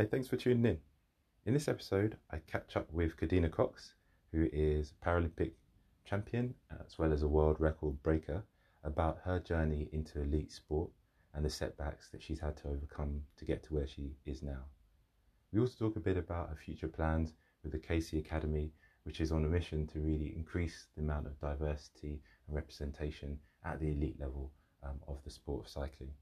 [0.00, 0.78] Hi, thanks for tuning in.
[1.44, 3.92] In this episode, I catch up with Kadeena Cox,
[4.32, 5.50] who is a Paralympic
[6.06, 8.42] champion as well as a world record breaker,
[8.82, 10.90] about her journey into elite sport
[11.34, 14.64] and the setbacks that she's had to overcome to get to where she is now.
[15.52, 18.72] We also talk a bit about her future plans with the Casey Academy,
[19.02, 23.80] which is on a mission to really increase the amount of diversity and representation at
[23.80, 24.50] the elite level
[24.82, 26.14] um, of the sport of cycling.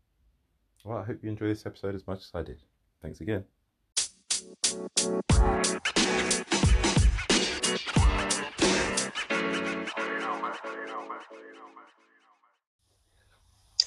[0.84, 2.60] Well, I hope you enjoy this episode as much as I did.
[3.00, 3.44] Thanks again.
[4.68, 4.76] Hey,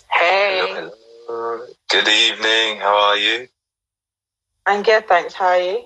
[0.09, 1.65] Hello.
[1.87, 2.79] Good evening.
[2.79, 3.47] How are you?
[4.65, 5.35] I'm good, thanks.
[5.35, 5.85] How are you?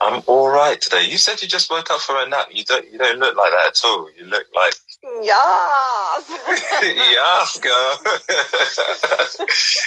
[0.00, 1.08] I'm all right today.
[1.08, 2.48] You said you just woke up from a nap.
[2.50, 2.90] You don't.
[2.90, 4.10] You don't look like that at all.
[4.18, 4.74] You look like
[5.22, 6.24] Yes.
[6.82, 7.98] yes, girl.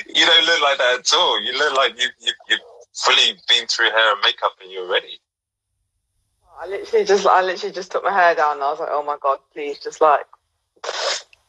[0.15, 1.41] you don't look like that at all.
[1.41, 2.59] You look like you you you've
[2.93, 5.19] fully been through hair and makeup and you're ready.
[6.61, 8.55] I literally just, I literally just took my hair down.
[8.55, 10.25] And I was like, oh my god, please, just like,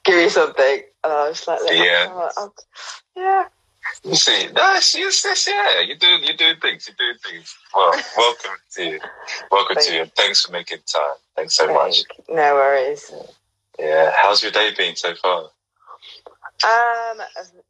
[0.05, 0.83] give me something.
[1.05, 2.07] And I was like, Yeah.
[2.11, 2.53] oh, oh,
[3.17, 3.45] yeah.
[4.05, 4.97] You see, nice.
[4.97, 5.81] Yes, yes, yeah.
[5.81, 6.07] You do.
[6.07, 6.89] You do things.
[6.89, 7.55] You do things.
[7.75, 9.01] Well, welcome to you.
[9.51, 10.03] Welcome Thank to you.
[10.03, 11.17] And thanks for making time.
[11.37, 12.03] Thanks so much.
[12.29, 13.13] No worries.
[13.79, 14.13] Yeah.
[14.21, 15.49] How's your day been so far?
[16.65, 17.21] Um,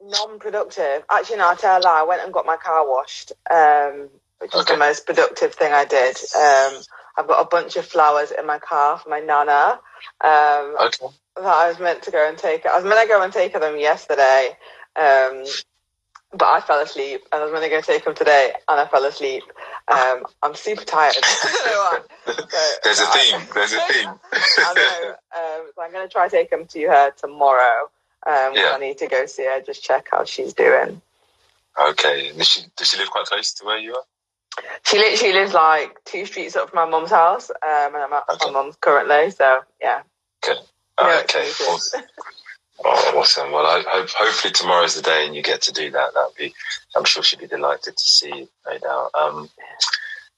[0.02, 1.04] non-productive.
[1.10, 2.00] Actually, no, I tell a lie.
[2.00, 3.32] I went and got my car washed.
[3.50, 4.74] Um, which was Okay.
[4.74, 6.16] the most productive thing I did.
[6.34, 6.82] Um,
[7.16, 9.78] I've got a bunch of flowers in my car for my nana.
[10.20, 11.06] Um, Okay.
[11.36, 12.66] that I was meant to go and take.
[12.66, 14.50] I was meant to go and take them yesterday,
[14.96, 15.44] um,
[16.32, 17.22] but I fell asleep.
[17.32, 19.44] And I was meant to go take them today, and I fell asleep.
[19.88, 21.14] Um, I'm super tired.
[21.22, 22.00] I don't know why.
[22.52, 23.48] So- There's a theme.
[23.54, 24.08] There's a theme.
[24.32, 25.10] I know.
[25.36, 27.90] Um, so I'm going to try to take them to her tomorrow.
[28.26, 28.72] Um, Yeah.
[28.74, 31.00] I need to go see her, just check how she's doing.
[31.80, 32.32] Okay.
[32.32, 34.04] Does she, does she live quite close to where you are?
[34.84, 38.24] She literally lives like two streets up from my mum's house, um, and I'm at
[38.28, 38.46] Okay.
[38.46, 39.30] my mum's currently.
[39.30, 40.02] So yeah.
[40.98, 41.48] Oh, Yeah, okay.
[41.68, 42.02] Awesome.
[42.84, 43.52] Oh, awesome.
[43.52, 46.14] Well, I hope hopefully tomorrow's the day and you get to do that.
[46.14, 46.54] That'd be.
[46.96, 48.48] I'm sure she'd be delighted to see you.
[48.66, 49.10] No doubt.
[49.14, 49.50] Um,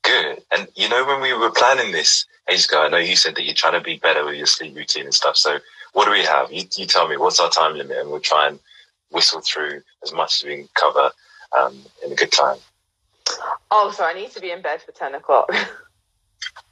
[0.03, 0.43] good.
[0.51, 3.45] And you know, when we were planning this ages ago, I know you said that
[3.45, 5.37] you're trying to be better with your sleep routine and stuff.
[5.39, 5.59] So,
[5.95, 6.53] what do we have?
[6.53, 7.17] You, you tell me.
[7.17, 8.61] What's our time limit, and we'll try and
[9.13, 11.11] whistle through as much as we can cover
[11.59, 12.59] um, in a good time.
[13.71, 15.51] Oh, so I need to be in bed for ten o'clock.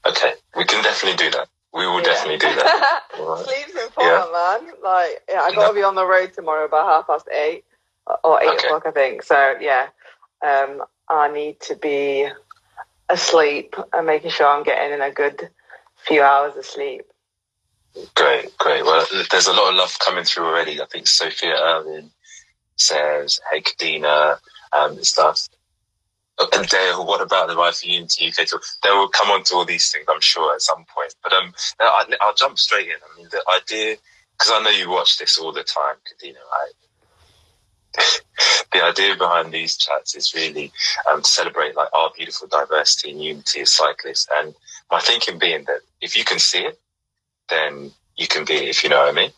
[0.07, 1.49] Okay, we can definitely do that.
[1.73, 2.05] We will Yeah.
[2.05, 3.03] definitely do that.
[3.19, 3.45] Right.
[3.47, 4.75] Sleep's important, man.
[4.83, 7.65] Like, yeah, I gotta be on the road tomorrow by half past eight
[8.25, 8.67] or eight Okay.
[8.67, 9.23] o'clock, I think.
[9.23, 9.89] So yeah,
[10.45, 12.29] um, I need to be
[13.09, 15.51] asleep and making sure I'm getting in a good
[15.97, 17.03] few hours of sleep.
[18.15, 18.85] Great, great.
[18.85, 20.81] Well, there's a lot of love coming through already.
[20.81, 22.11] I think Sophia Irvin
[22.77, 24.39] says, "Hey, Kadeena,"
[24.73, 25.49] um, and stuff.
[26.53, 28.61] And Dale, what about the for Unity UK tour?
[28.83, 31.15] They will come on to all these things, I'm sure, at some point.
[31.23, 32.95] But um, I, I'll jump straight in.
[32.95, 33.97] I mean, the idea,
[34.39, 36.73] because I know you watch this all the time, Kadeena, right?
[38.73, 40.73] the idea behind these chats is really
[41.11, 44.27] um, to celebrate like our beautiful diversity and unity as cyclists.
[44.39, 44.55] And
[44.91, 46.81] my thinking being that if you can see it,
[47.49, 49.31] then you can be if you know what I mean.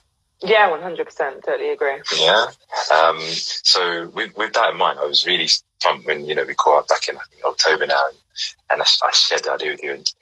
[0.43, 1.43] Yeah, one hundred percent.
[1.45, 1.97] Totally agree.
[2.19, 2.47] Yeah.
[2.93, 5.49] Um, so with, with that in mind, I was really
[5.83, 8.19] pumped when, you know, we caught up back in I think, October now and,
[8.71, 10.13] and I, I shared the idea with you and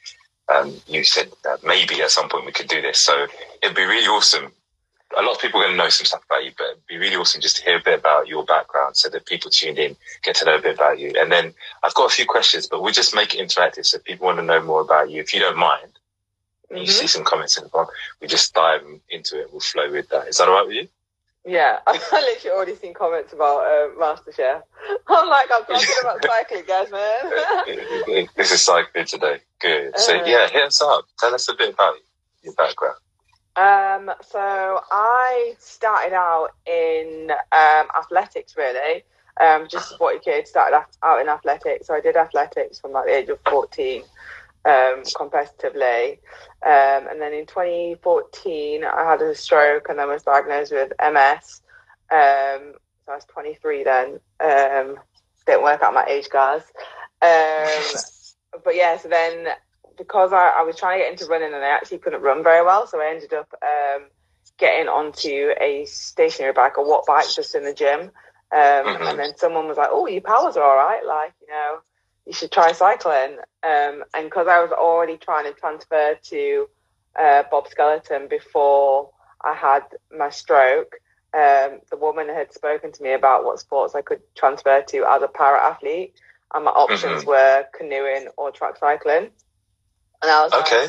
[0.55, 2.99] um, you said that maybe at some point we could do this.
[2.99, 3.27] So
[3.63, 4.53] it'd be really awesome.
[5.19, 6.99] A lot of people are going to know some stuff about you, but it'd be
[6.99, 9.97] really awesome just to hear a bit about your background so that people tuned in
[10.23, 11.13] get to know a bit about you.
[11.19, 14.27] And then I've got a few questions, but we'll just make it interactive so people
[14.27, 15.21] want to know more about you.
[15.21, 15.92] If you don't mind,
[16.73, 19.49] and you see some comments in the bottom, we just dive into it.
[19.51, 20.29] We'll flow with that.
[20.29, 20.89] Is that all right with you?
[21.45, 24.63] Yeah, I've literally already seen comments about uh, MasterChef.
[25.09, 28.29] I'm like, I'm talking about cycling, guys, man.
[28.37, 29.39] this is cycling today.
[29.61, 29.99] Good.
[29.99, 30.25] So Uh.
[30.25, 31.05] yeah, hit us up.
[31.19, 31.95] Tell us a bit about
[32.43, 32.97] your background.
[33.55, 39.05] Um, so I started out in um, athletics, really.
[39.41, 41.87] Um, just what you kid started out in athletics.
[41.87, 44.03] So I did athletics from like the age of 14
[44.65, 46.19] um, competitively.
[46.65, 51.63] Um, and then in 2014, I had a stroke and then was diagnosed with MS.
[52.11, 52.75] Um,
[53.05, 54.21] so I was 23 then.
[54.41, 54.97] Um,
[55.47, 56.63] didn't work out my age, guys.
[57.21, 59.49] Um, but yeah, so then
[59.97, 62.65] because I, I was trying to get into running and I actually couldn't run very
[62.65, 64.05] well, so I ended up um,
[64.59, 68.11] getting onto a stationary bike, a Wattbike, just in the gym.
[68.53, 69.11] Um, Mhm.
[69.11, 71.05] And then someone was like, "Oh, your powers are all right.
[71.05, 71.81] Like, you know,
[72.27, 76.69] you should try cycling." Um, and because I was already trying to transfer to
[77.19, 79.11] uh, Bob Skeleton before
[79.45, 79.83] I had
[80.17, 80.93] my stroke,
[81.35, 85.23] um, the woman had spoken to me about what sports I could transfer to as
[85.23, 86.15] a para athlete.
[86.55, 87.27] and my options Mhm.
[87.27, 89.31] were canoeing or track cycling.
[90.23, 90.57] And I was Okay.
[90.57, 90.89] like,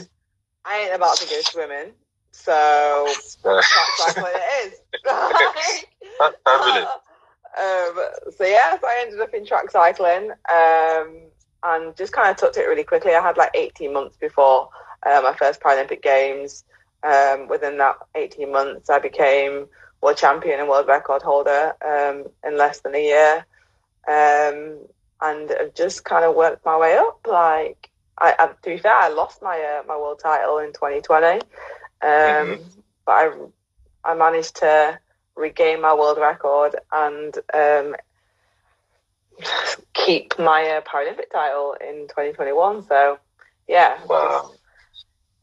[0.66, 1.94] I ain't about to go swimming,
[2.32, 3.22] so
[3.70, 4.82] track cycling it is.
[6.46, 6.90] Fabulous.
[7.58, 7.96] Um,
[8.38, 11.22] so yeah, so I ended up in track cycling um,
[11.64, 13.14] and just kind of took to it really quickly.
[13.14, 14.70] I had like 18 months before
[15.06, 16.64] uh, my first Paralympic Games.
[17.04, 19.68] Um, within that 18 months, I became
[20.02, 23.46] world champion and world record holder um, in less than a year.
[24.08, 24.80] Um,
[25.22, 27.20] and I've just kind of worked my way up.
[27.28, 27.90] Like,
[28.20, 31.42] I, I, to be fair, I lost my uh, my world title in 2020,
[32.02, 32.60] um, Mhm.
[33.06, 33.32] but I
[34.04, 35.00] I managed to
[35.36, 37.96] regain my world record and um,
[39.94, 42.84] keep my uh, Paralympic title in 2021.
[42.88, 43.20] So,
[43.68, 44.52] yeah, Wow.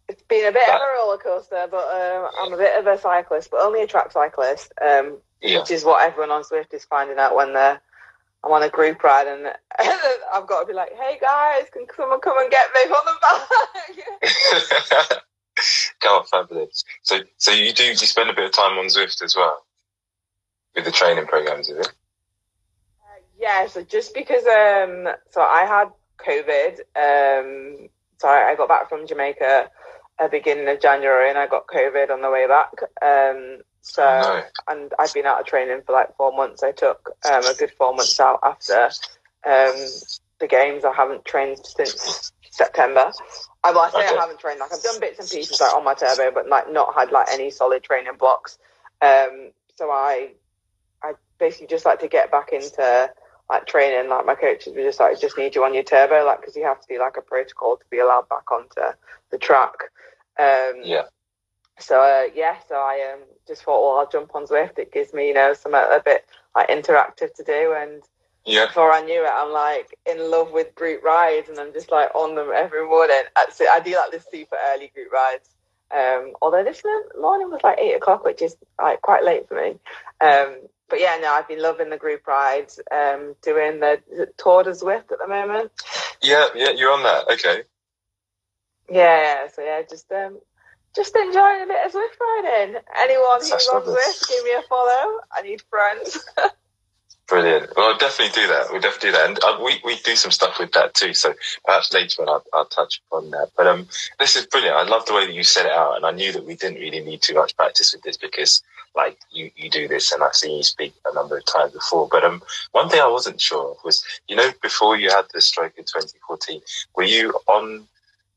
[0.09, 2.87] it's, it's been a bit of a roller coaster, but um, I'm a bit of
[2.87, 5.61] a cyclist, but only a track cyclist, um, Yeah.
[5.61, 7.81] which is what everyone on Zwift is finding out when they're
[8.43, 9.47] I'm on a group ride and
[10.35, 14.19] I've got to be like, hey guys, can someone come and get me from the
[15.11, 15.23] back?
[16.01, 16.85] God, fabulous.
[17.03, 19.63] So, so you do you spend a bit of time on Zwift as well
[20.75, 21.93] with the training programs, is it?
[23.39, 25.89] Yeah, so just because um so I had
[26.19, 27.89] COVID, um
[28.19, 29.71] so I, I got back from Jamaica
[30.19, 32.73] at the beginning of January and I got COVID on the way back.
[33.03, 34.43] Um so no.
[34.69, 36.63] and I've been out of training for like four months.
[36.63, 38.85] I took um a good four months out after
[39.47, 39.75] um
[40.39, 40.85] the games.
[40.85, 43.11] I haven't trained since September.
[43.65, 44.17] I well I say Okay.
[44.17, 46.71] I haven't trained like I've done bits and pieces like on my turbo but like
[46.71, 48.59] not had like any solid training blocks.
[49.01, 50.33] Um so I
[51.41, 53.11] basically just like to get back into
[53.49, 54.09] like training.
[54.09, 56.63] Like my coaches were just like, just need you on your turbo, like because you
[56.65, 58.81] have to do like a protocol to be allowed back onto
[59.31, 59.75] the track.
[60.39, 61.03] Um, Yeah.
[61.81, 64.79] So uh, yeah, so I um, just thought, well, I'll jump on Zwift.
[64.79, 67.75] It gives me, you know, some a bit like interactive to do.
[67.77, 68.03] And
[68.45, 68.67] Yeah.
[68.67, 72.15] before I knew it, I'm like in love with group rides, and I'm just like
[72.15, 73.23] on them every morning.
[73.37, 75.49] Actually, I do like the super early group rides.
[75.91, 76.83] Um, although this
[77.19, 79.71] morning was like eight o'clock, which is like quite late for me.
[80.21, 80.57] Um,
[80.91, 82.81] but yeah, no, I've been loving the group rides.
[82.91, 85.71] Um, doing the is it Tour de Zwift at the moment.
[86.23, 86.49] Yeah.
[86.55, 86.71] Yeah.
[86.71, 87.31] You're on that.
[87.33, 87.63] Okay.
[88.91, 89.49] Yeah, yeah.
[89.49, 90.39] So yeah, just um,
[90.95, 92.77] just enjoying a bit of Zwift riding.
[92.99, 93.83] Anyone who's on.
[93.83, 95.21] Zwift, give me a follow.
[95.33, 96.19] I need friends.
[97.31, 97.71] Brilliant.
[97.77, 98.73] Well, I'll definitely do that.
[98.73, 99.29] We'll definitely do that.
[99.29, 101.15] And uh, we, we do some stuff with that too.
[101.15, 101.33] So
[101.65, 103.51] perhaps later on I'll, I'll touch upon that.
[103.57, 103.87] But um,
[104.19, 104.75] this is brilliant.
[104.75, 105.95] I love the way that you set it out.
[105.97, 108.65] And I knew that we didn't really need too much practice with this because
[108.97, 112.09] like you, you do this and I've seen you speak a number of times before.
[112.11, 112.43] But um,
[112.73, 115.85] one thing I wasn't sure of was, you know, before you had the stroke in
[115.85, 116.61] 2014,
[116.97, 117.87] were you on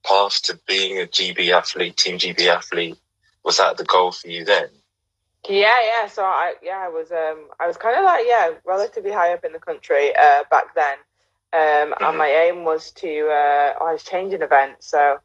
[0.05, 2.97] path to being a GB athlete, team GB athlete?
[3.43, 4.69] Was that the goal for you then?
[5.47, 6.07] Yeah, yeah.
[6.07, 9.43] So I yeah, I was um I was kind of like yeah, relatively high up
[9.45, 10.97] in the country uh back then.
[11.53, 12.09] Um Mhm.
[12.09, 14.87] and my aim was to uh I was changing events.
[14.89, 15.17] So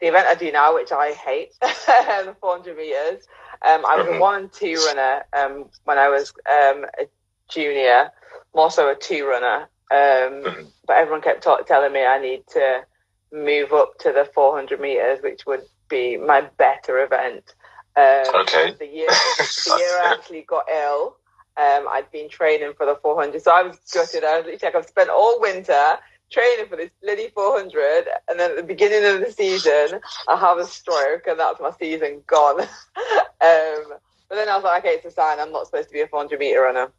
[0.00, 3.24] the event I do now, which I hate, the 400 meters.
[3.62, 7.08] Um, I was a one and two runner um when I was um a
[7.48, 8.10] junior,
[8.54, 9.68] more so a two runner.
[9.90, 10.72] Um, Mhm.
[10.86, 12.84] but everyone kept ta- telling me I need to
[13.32, 17.54] move up to the 400 meters, which would be my better event.
[17.96, 18.72] Um, Okay.
[18.78, 19.08] The year,
[19.64, 21.16] the year I actually got ill,
[21.56, 24.24] um, I'd been training for the 400, so I was gutted.
[24.24, 25.98] I was like, I've spent all winter
[26.30, 30.58] training for this bloody 400, and then at the beginning of the season, I have
[30.58, 32.60] a stroke, and that's my season gone.
[33.00, 35.38] um, but then I was like, okay, it's a sign.
[35.38, 36.92] I'm not supposed to be a 400 meter runner.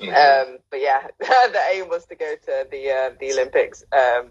[0.00, 0.08] Mhm.
[0.52, 4.30] Um, but yeah, the aim was to go to the uh, the Olympics um,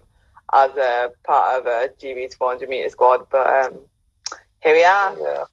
[0.53, 3.27] as a part of a GB's 400 meter squad.
[3.29, 3.79] But um,
[4.63, 5.17] here we are.
[5.19, 5.43] Yeah,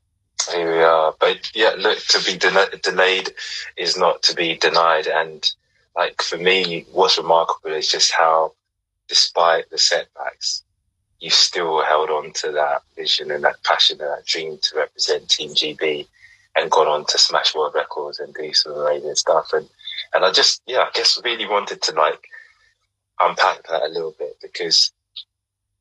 [0.55, 1.15] here we are.
[1.19, 3.31] But yeah, look, to be de- delayed
[3.77, 5.09] is not to be denied.
[5.09, 5.49] And
[5.97, 8.53] like for me, what's remarkable is just how,
[9.09, 10.63] despite the setbacks,
[11.21, 15.29] you still held on to that vision and that passion and that dream to represent
[15.29, 16.07] Team GB
[16.57, 19.53] and gone on to smash world records and do some amazing stuff.
[19.53, 19.69] And,
[20.15, 22.21] and I just, yeah, I guess really wanted to like
[23.21, 24.93] unpack that a little bit because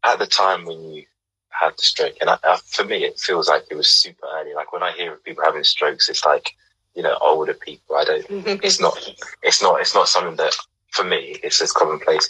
[0.04, 1.04] at the time when you
[1.50, 4.54] had the stroke, and I, I, for me, it feels like it was super early.
[4.54, 6.52] Like when I hear of people having strokes, it's like,
[6.96, 7.96] you know, older people.
[7.96, 8.26] I don't,
[8.64, 8.98] it's not,
[9.44, 10.56] it's not, it's not something that
[10.91, 12.29] for me, it's just commonplace,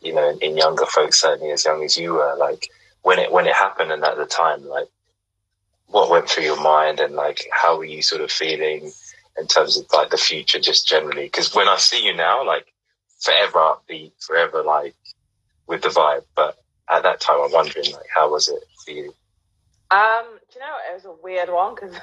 [0.00, 2.68] you know, in, in younger folks, certainly as young as you were, like
[3.02, 4.88] when it, when it happened and at the time, like
[5.86, 8.90] what went through your mind and like, how were you sort of feeling
[9.38, 11.28] in terms of like the future just generally?
[11.28, 12.66] Cause when I see you now, like
[13.20, 14.94] forever upbeat, forever like
[15.66, 16.58] with the vibe, but
[16.90, 19.14] at that time, I'm wondering, like, how was it for you?
[19.90, 21.94] Um, do you know, it was a weird one because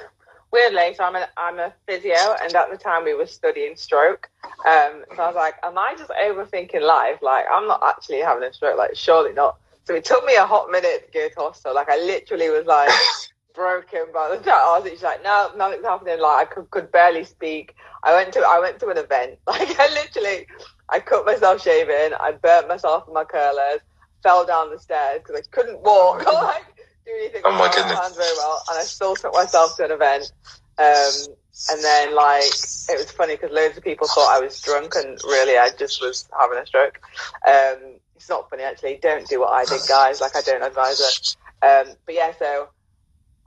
[0.56, 4.28] weirdly, so I'm a, I'm a physio, and at the time we were studying stroke.
[4.66, 7.18] Um, so I was like, am I just overthinking life?
[7.22, 8.78] Like, I'm not actually having a stroke.
[8.78, 9.58] Like, surely not.
[9.84, 11.74] So it took me a hot minute to get to hospital.
[11.74, 12.90] Like, I literally was like
[13.54, 16.20] broken by the time I was like, no, nothing's happening.
[16.20, 17.74] Like, I could, could barely speak.
[18.02, 19.38] I went to I went to an event.
[19.46, 20.46] Like, I literally,
[20.88, 22.16] I cut myself shaving.
[22.18, 23.80] I burnt myself with my curlers.
[24.22, 26.24] Fell down the stairs because I couldn't walk.
[26.32, 26.75] like,
[27.06, 27.42] do anything.
[27.44, 27.98] Oh my goodness.
[27.98, 30.32] hands very well, and I still took myself to an event.
[30.78, 31.34] Um,
[31.70, 35.18] and then like it was funny because loads of people thought I was drunk, and
[35.24, 37.00] really I just was having a stroke.
[37.46, 38.98] Um, it's not funny actually.
[39.00, 40.20] Don't do what I did, guys.
[40.20, 41.36] Like I don't advise it.
[41.62, 42.68] Um, but yeah, so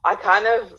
[0.04, 0.72] I kind of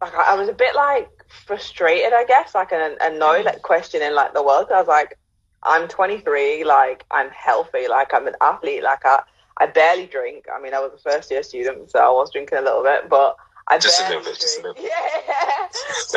[0.00, 1.10] like I I was a bit like
[1.46, 4.68] frustrated, I guess, like and annoyed, like questioning like the world.
[4.72, 5.18] I was like,
[5.62, 9.22] I'm 23, like I'm healthy, like I'm an athlete, like I
[9.58, 10.46] I barely drink.
[10.52, 13.08] I mean, I was a first year student, so I was drinking a little bit,
[13.08, 13.36] but
[13.68, 14.78] I Just a barely little bit, just a drink.
[14.82, 15.68] Yeah,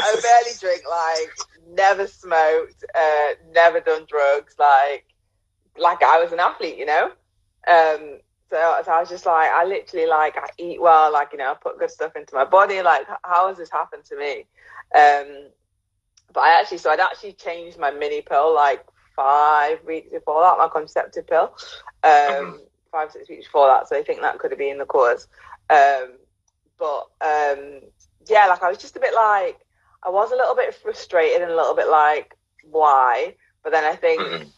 [0.04, 0.84] I barely drink.
[0.90, 1.32] Like,
[1.76, 4.56] never smoked, uh, never done drugs.
[4.60, 5.06] Like,
[5.78, 7.06] like I was an athlete, you know.
[7.68, 8.20] Um,
[8.50, 11.52] so, so I was just like, I literally like I eat well, like you know,
[11.52, 12.82] I put good stuff into my body.
[12.82, 14.46] Like, how has this happened to me?
[14.96, 15.50] Um,
[16.34, 20.58] but I actually, so I'd actually changed my mini pill like five weeks before that,
[20.58, 21.54] my contraceptive pill.
[22.04, 22.60] Um, Mhm.
[22.92, 23.88] Five six weeks before that.
[23.88, 25.28] So I think that could have been the cause.
[25.70, 26.14] Um,
[26.78, 27.82] but um,
[28.28, 29.60] yeah, like I was just a bit like
[30.04, 33.36] I was a little bit frustrated and a little bit like why.
[33.64, 34.52] But then I think Mhm.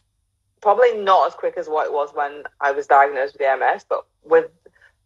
[0.61, 4.05] probably not as quick as what it was when I was diagnosed with MS, but
[4.23, 4.49] with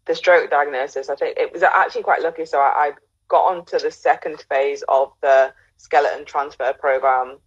[0.06, 2.46] the stroke diagnosis, I think it was actually quite lucky.
[2.46, 2.92] So I, I
[3.28, 7.38] got onto the second phase of the skeleton transfer program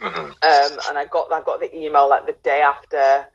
[0.00, 0.34] Mhm.
[0.42, 3.26] um, and I got I got the email like the day after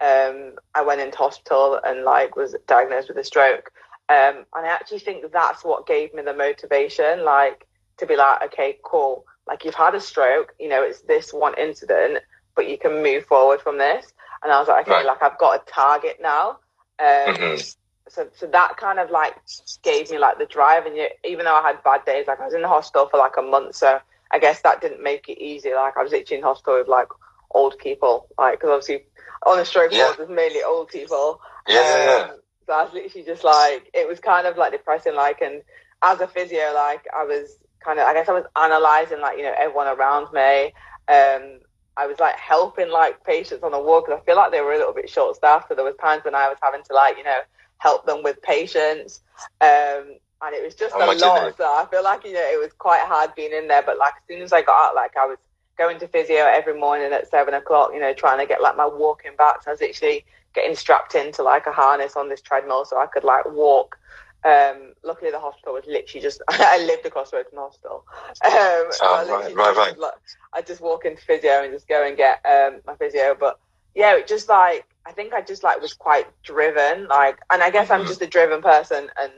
[0.00, 3.70] um, I went into hospital and like was diagnosed with a stroke.
[4.08, 7.66] Um, and I actually think that's what gave me the motivation, like
[7.98, 9.24] to be like, okay, cool.
[9.46, 12.18] Like you've had a stroke, you know, it's this one incident,
[12.54, 14.12] but you can move forward from this.
[14.42, 15.04] And I was like, okay, Right.
[15.04, 16.58] like I've got a target now.
[16.98, 17.74] Um, Mhm.
[18.08, 19.34] so so that kind of like
[19.82, 22.44] gave me like the drive and you, even though I had bad days like I
[22.44, 23.98] was in the hospital for like a month so
[24.30, 27.08] I guess that didn't make it easy like I was literally in hospital with like
[27.50, 29.04] old people like because obviously
[29.44, 30.04] on the stroke Yeah.
[30.06, 32.28] ward there's mainly old people Yeah, yeah, yeah.
[32.32, 35.62] Um, so I was literally just like it was kind of like depressing like and
[36.02, 39.44] as a physio like I was kind of I guess I was analysing like you
[39.44, 40.72] know everyone around me
[41.08, 41.60] um
[41.96, 44.72] I was like helping like patients on the ward because I feel like they were
[44.72, 47.16] a little bit short staffed so there was times when I was having to like
[47.16, 47.38] you know
[47.78, 49.20] help them with patients.
[49.60, 51.56] Um, and it was just Oh a lot.
[51.56, 53.82] So I feel like, you know, it was quite hard being in there.
[53.84, 55.38] But like as soon as I got out, like I was
[55.78, 58.86] going to physio every morning at seven o'clock, you know, trying to get like my
[58.86, 59.62] walking back.
[59.62, 63.06] So I was literally getting strapped into like a harness on this treadmill so I
[63.06, 63.96] could like walk.
[64.44, 68.04] Um, luckily the hospital was literally just, I lived across the road from the hospital.
[68.44, 69.98] Um, so I Oh, right, right, just, right.
[69.98, 70.12] like,
[70.54, 73.36] I just walk into physio and just go and get um, my physio.
[73.38, 73.58] But
[73.94, 77.70] yeah, it just like I think I just like was quite driven, like, and I
[77.70, 78.08] guess I'm Mhm.
[78.08, 79.32] just a driven person, and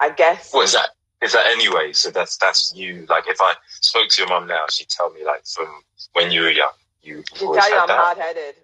[0.00, 0.90] I guess What is that?
[1.22, 1.92] Is that anyway?
[1.92, 3.06] So that's that's you.
[3.08, 5.68] Like, if I spoke to your mum now, she'd tell me like from
[6.14, 6.72] when you were young,
[7.02, 8.54] you always tell you I'm hard headed.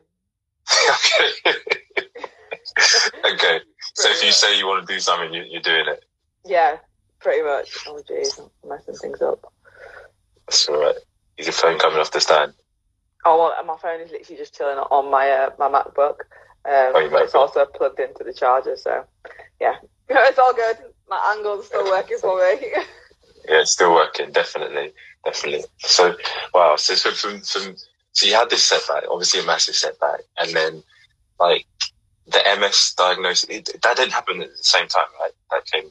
[0.90, 1.58] okay.
[3.34, 3.60] okay.
[3.94, 6.04] So if you say you want to do something, you, you're doing it.
[6.44, 6.76] yeah,
[7.20, 7.78] pretty much.
[7.86, 9.40] Oh jeez, I'm messing things up.
[10.46, 10.96] That's all right.
[11.38, 12.52] Is your phone coming off the stand?
[13.24, 16.20] Oh well, my phone is literally just chilling on my uh, my MacBook.
[16.66, 17.38] Um, Oh, it's MacBook.
[17.38, 19.04] also plugged into the charger, so
[19.62, 19.76] yeah,
[20.10, 20.76] it's all good.
[21.08, 22.72] My angle's still working for me.
[23.48, 24.32] Yeah, it's still working.
[24.32, 24.92] Definitely,
[25.24, 25.64] definitely.
[25.78, 26.16] So,
[26.52, 26.76] wow.
[26.76, 27.76] So, so from from
[28.12, 30.82] so you had this setback, obviously a massive setback, and then
[31.38, 31.66] like
[32.26, 33.48] the MS diagnosis.
[33.48, 35.30] It, that didn't happen at the same time, right?
[35.52, 35.90] That came.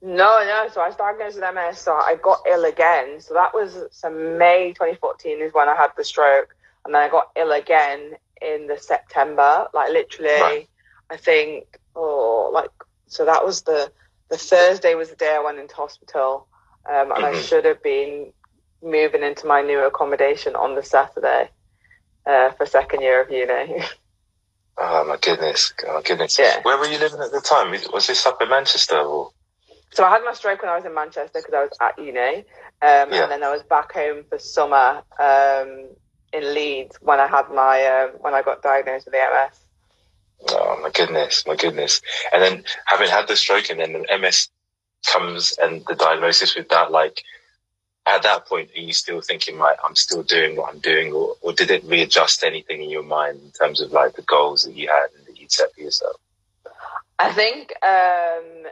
[0.00, 0.68] No, no.
[0.72, 1.78] So I was diagnosed with MS.
[1.78, 3.20] So I got ill again.
[3.20, 7.08] So that was so May 2014 is when I had the stroke, and then I
[7.08, 9.66] got ill again in the September.
[9.74, 10.68] Like literally, Right.
[11.10, 11.66] I think.
[11.94, 12.70] Oh, like
[13.08, 13.92] so that was the
[14.30, 16.48] the Thursday was the day I went into hospital,
[16.88, 17.48] um, and I Mhm.
[17.48, 18.32] should have been
[18.82, 21.50] moving into my new accommodation on the Saturday
[22.26, 23.82] uh, for second year of uni.
[24.78, 25.72] Oh my goodness!
[25.86, 26.38] Oh my goodness!
[26.38, 26.60] Yeah.
[26.62, 27.70] Where were you living at the time?
[27.92, 29.30] Was this up in Manchester or?
[29.92, 32.38] So I had my stroke when I was in Manchester because I was at uni,
[32.38, 32.44] um,
[32.80, 33.22] Yeah.
[33.24, 35.88] and then I was back home for summer um,
[36.32, 39.58] in Leeds when I had my um, when I got diagnosed with AMS.
[40.48, 42.00] Oh my goodness, my goodness.
[42.32, 44.48] And then having had the stroke and then the MS
[45.06, 47.22] comes and the diagnosis with that, like
[48.06, 51.36] at that point, are you still thinking, like I'm still doing what I'm doing or,
[51.40, 54.74] or did it readjust anything in your mind in terms of like the goals that
[54.74, 56.16] you had and that you'd set for yourself?
[57.18, 58.66] I think um,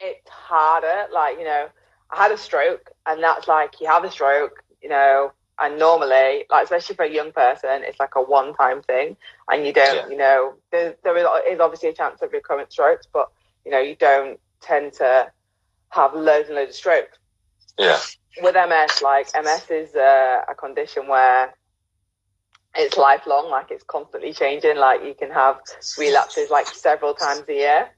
[0.00, 1.10] it's harder.
[1.12, 1.68] Like you know,
[2.10, 6.44] I had a stroke, and that's like you have a stroke, you know, and normally,
[6.50, 9.16] like especially for a young person, it's like a one-time thing,
[9.50, 10.08] and you don't, Yeah.
[10.08, 11.16] you know, there, there
[11.50, 13.30] is obviously a chance of recurrent strokes, but
[13.64, 15.30] you know, you don't tend to
[15.90, 17.18] have loads and loads of strokes.
[17.78, 17.98] Yeah.
[18.42, 21.54] With MS, like MS is a, a condition where
[22.74, 24.76] it's lifelong, like it's constantly changing.
[24.76, 25.60] Like you can have
[25.98, 27.90] relapses like several times a year.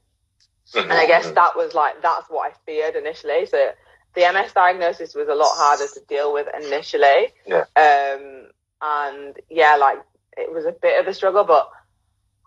[0.75, 1.35] And I guess mm-hmm.
[1.35, 3.45] that was like that's what I feared initially.
[3.47, 3.71] So
[4.15, 7.33] the MS diagnosis was a lot harder to deal with initially.
[7.45, 7.65] Yeah.
[7.75, 8.47] Um,
[8.81, 9.99] and yeah, like
[10.37, 11.69] it was a bit of a struggle, but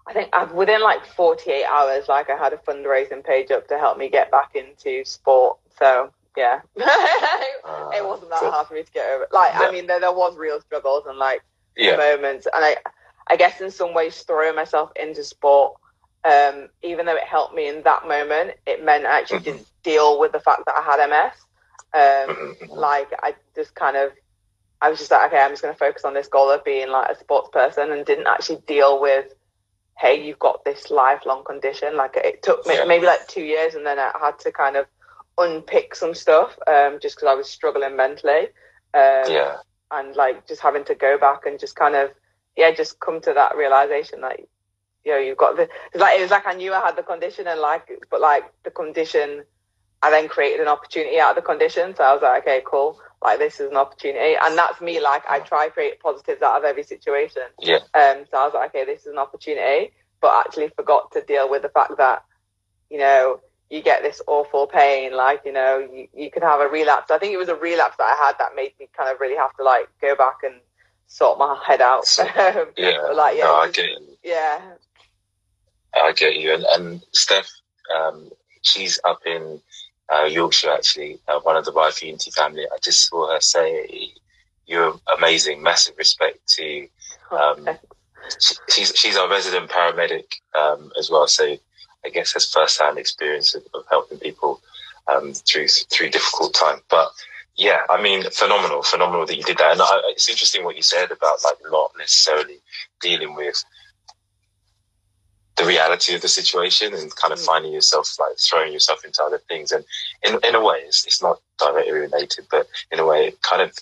[0.06, 3.78] I think I've, within like 48 hours, like I had a fundraising page up to
[3.78, 5.58] help me get back into sport.
[5.78, 6.60] So yeah,
[7.64, 9.28] Uh, it wasn't that hard for me to get over.
[9.32, 9.68] Like Yeah.
[9.68, 11.42] I mean, there, there was real struggles and like
[11.76, 11.96] Yeah.
[11.96, 12.76] moments, and I,
[13.28, 15.74] I guess in some ways throwing myself into sport,
[16.24, 20.18] um, even though it helped me in that moment, it meant I actually didn't deal
[20.18, 21.34] with the fact that I had MS.
[21.94, 24.12] Um, like I just kind of,
[24.80, 26.90] I was just like, okay, I'm just going to focus on this goal of being
[26.90, 29.32] like a sports person, and didn't actually deal with,
[29.98, 31.96] hey, you've got this lifelong condition.
[31.96, 34.86] Like it took me maybe like two years, and then I had to kind of
[35.38, 38.48] unpick some stuff, um, just because I was struggling mentally.
[38.94, 39.56] Um, Yeah.
[39.90, 42.10] and like just having to go back and just kind of
[42.56, 44.38] yeah just come to that realization that
[45.04, 47.46] you know you've got the like it was like I knew I had the condition
[47.46, 49.44] and like but like the condition
[50.02, 52.98] I then created an opportunity out of the condition so I was like okay cool
[53.22, 56.58] like this is an opportunity and that's me like I try to create positives out
[56.58, 57.76] of every situation Yeah.
[57.94, 61.48] um so I was like okay this is an opportunity but actually forgot to deal
[61.50, 62.24] with the fact that
[62.90, 63.40] you know
[63.70, 67.10] you get this awful pain, like, you know, you, you could have a relapse.
[67.10, 69.34] I think it was a relapse that I had that made me kind of really
[69.34, 70.56] have to like go back and
[71.06, 72.04] sort my head out.
[72.04, 72.24] So-
[72.76, 72.98] Yeah.
[73.00, 74.16] But, like, yeah, no, I get you.
[74.22, 74.60] yeah.
[75.94, 76.52] I get you.
[76.52, 77.48] And, and Steph,
[77.96, 78.30] um,
[78.60, 79.58] she's up in
[80.12, 82.64] uh, Yorkshire, actually, uh, one of the Rife Unity family.
[82.72, 84.12] I just saw her say,
[84.66, 85.62] You're amazing.
[85.62, 86.88] Massive respect to.
[87.30, 87.68] Um,
[88.40, 91.26] she- she's, she's our resident paramedic um, as well.
[91.28, 91.56] So
[92.04, 94.60] I guess has first hand experience of, of helping people
[95.08, 96.80] um, through through difficult time.
[96.90, 97.10] But
[97.56, 99.72] yeah, I mean, phenomenal, phenomenal that you did that.
[99.72, 102.58] And I, it's interesting what you said about like not necessarily
[103.00, 103.64] dealing with
[105.56, 107.46] the reality of the situation and kind of Mm.
[107.46, 109.72] finding yourself like throwing yourself into other things.
[109.72, 109.84] And
[110.22, 113.62] in in a way, it's, it's not directly related, but in a way, it kind
[113.62, 113.76] of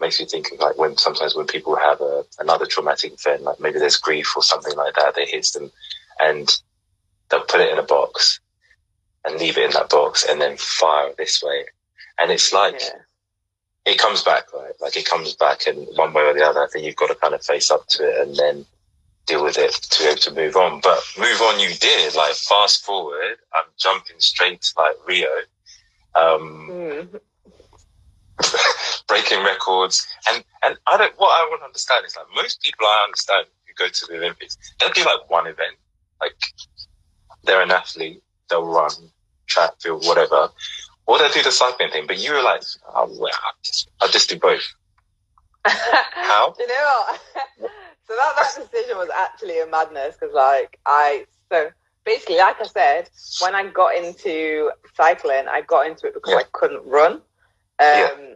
[0.00, 3.60] makes me think of like when sometimes when people have a, another traumatic event, like
[3.60, 5.70] maybe there's grief or something like that that hits them,
[6.18, 6.60] and
[7.28, 8.40] they'll put it in a box
[9.24, 11.64] and leave it in that box and then fire it this way.
[12.18, 13.92] And it's like yeah.
[13.92, 14.72] it comes back, right?
[14.80, 17.14] Like it comes back, and one way or the other, I think you've got to
[17.14, 18.66] kind of face up to it and then
[19.26, 20.80] deal with it to be able to move on.
[20.80, 22.14] But move on, you did.
[22.14, 25.28] Like fast forward, I'm jumping straight to like Rio,
[26.14, 27.20] um, Mm.
[29.08, 31.12] breaking records, and and I don't.
[31.18, 34.16] What I want to understand is like most people I understand who go to the
[34.16, 35.76] Olympics, they'll do like one event,
[36.20, 36.34] like
[37.44, 38.90] they're an athlete, they'll run
[39.46, 40.48] track, field, whatever.
[41.06, 42.62] Or they'll do the cycling thing, but you were like,
[42.94, 44.62] oh, well, I'll just, I'll just do both.
[45.64, 46.54] How?
[46.58, 47.04] You know
[47.58, 47.70] what?
[48.12, 51.70] So that, that decision was actually a madness because, like, I so
[52.04, 56.38] basically, like I said, when I got into cycling, I got into it because Yeah.
[56.40, 57.12] I couldn't run.
[57.14, 57.22] Um,
[57.80, 58.34] Yeah.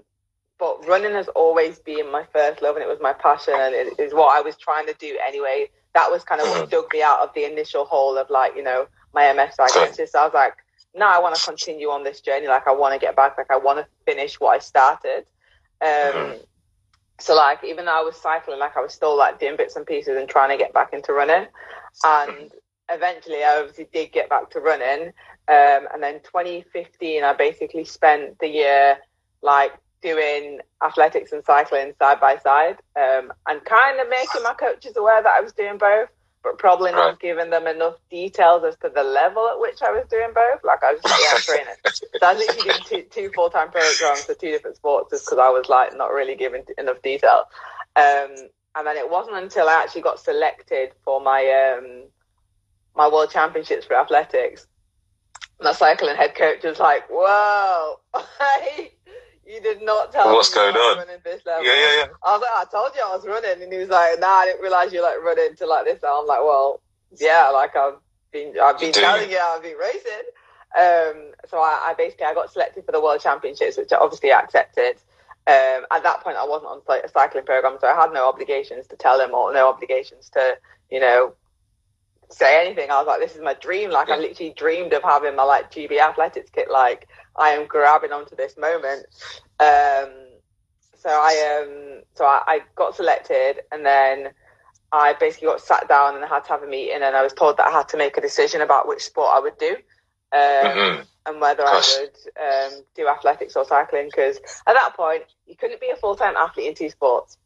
[0.59, 3.99] But running has always been my first love, and it was my passion, and it
[3.99, 5.71] is what I was trying to do anyway.
[5.95, 6.71] That was kind of what Mhm.
[6.71, 10.13] dug me out of the initial hole of like, you know, my MS diagnosis.
[10.13, 10.55] So I was like,
[10.95, 12.49] no, I want to continue on this journey.
[12.49, 13.37] Like, I want to get back.
[13.39, 15.27] Like, I want to finish what I started.
[15.83, 16.47] Um, Mhm.
[17.19, 19.87] So like even though I was cycling, like I was still like doing bits and
[19.87, 21.47] pieces and trying to get back into running.
[22.05, 22.53] And
[22.91, 25.13] eventually I obviously did get back to running.
[25.49, 28.99] Um, and then 2015, I basically spent the year
[29.43, 34.97] like doing athletics and cycling side by side, um, and kind of making my coaches
[34.97, 36.09] aware that I was doing both,
[36.47, 37.19] but probably not Right.
[37.21, 40.63] giving them enough details as to the level at which I was doing both.
[40.63, 41.75] Like I was just yeah, training.
[42.21, 45.39] So I literally doing two, two full time programs for two different sports just because
[45.39, 47.45] I was like not really giving enough detail.
[47.97, 48.31] Um,
[48.77, 52.05] and then it wasn't until I actually got selected for my um,
[52.95, 54.67] my world championships for athletics.
[55.61, 58.01] My cycling head coach was like, "Whoa,
[59.47, 62.07] you did not tell What's me What's going on?" running this level." Yeah, yeah, yeah.
[62.25, 64.47] I was like, "I told you I was running," and he was like, "Nah, I
[64.47, 66.81] didn't realize you like running to like this." And I'm like, "Well,
[67.19, 67.99] yeah, like I've
[68.33, 70.27] been I've been telling you I've been racing."
[70.79, 74.33] Um, so I, I basically I got selected for the World Championships, which I obviously
[74.33, 74.97] accepted.
[75.47, 78.89] Um, at that point, I wasn't on a cycling program, so I had no obligations
[78.89, 80.59] to tell him or no obligations to,
[80.91, 81.35] you know,
[82.31, 82.91] say anything.
[82.91, 83.91] I was like, this is my dream.
[83.91, 84.23] Like I Yeah.
[84.23, 86.71] literally dreamed of having my like GB athletics kit.
[86.71, 89.07] Like I am grabbing onto this moment.
[89.61, 90.11] Um,
[90.97, 94.31] so I um, so I, I got selected, and then
[94.93, 97.33] I basically got sat down and I had to have a meeting, and I was
[97.33, 99.77] told that I had to make a decision about which sport I would do.
[100.33, 100.41] Um,
[100.77, 101.07] Mhm.
[101.27, 101.95] and whether Gosh.
[101.95, 105.97] I would um, do athletics or cycling because at that point you couldn't be a
[105.97, 107.39] full time athlete in two sports.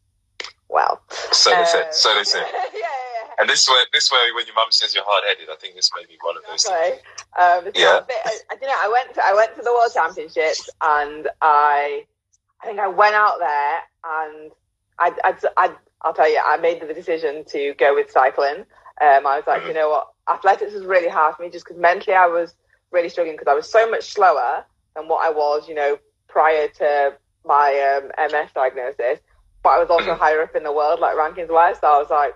[0.69, 1.01] Well,
[1.31, 1.93] So they uh, said.
[1.93, 2.45] So they said.
[2.73, 3.20] yeah, yeah.
[3.37, 5.75] And this way, this is where when your mum says you're hard headed, I think
[5.75, 6.65] this may be one of those.
[6.65, 6.99] Exactly.
[7.39, 8.01] Um, Yeah.
[8.07, 11.27] bit- I, I, you know, I went to I went to the World Championships and
[11.41, 12.05] I
[12.61, 14.51] I think I went out there and
[14.99, 15.71] I I, I
[16.03, 18.65] I'll tell you I made the decision to go with cycling.
[19.01, 19.67] Um, I was like, Mhm.
[19.69, 22.53] you know what, athletics was really hard for me just because mentally I was
[22.91, 24.65] really struggling because I was so much slower
[24.95, 29.19] than what I was, you know, prior to my um, MS diagnosis.
[29.63, 30.17] But I was also Mhm.
[30.19, 31.79] higher up in the world, like rankings wise.
[31.79, 32.35] So I was like,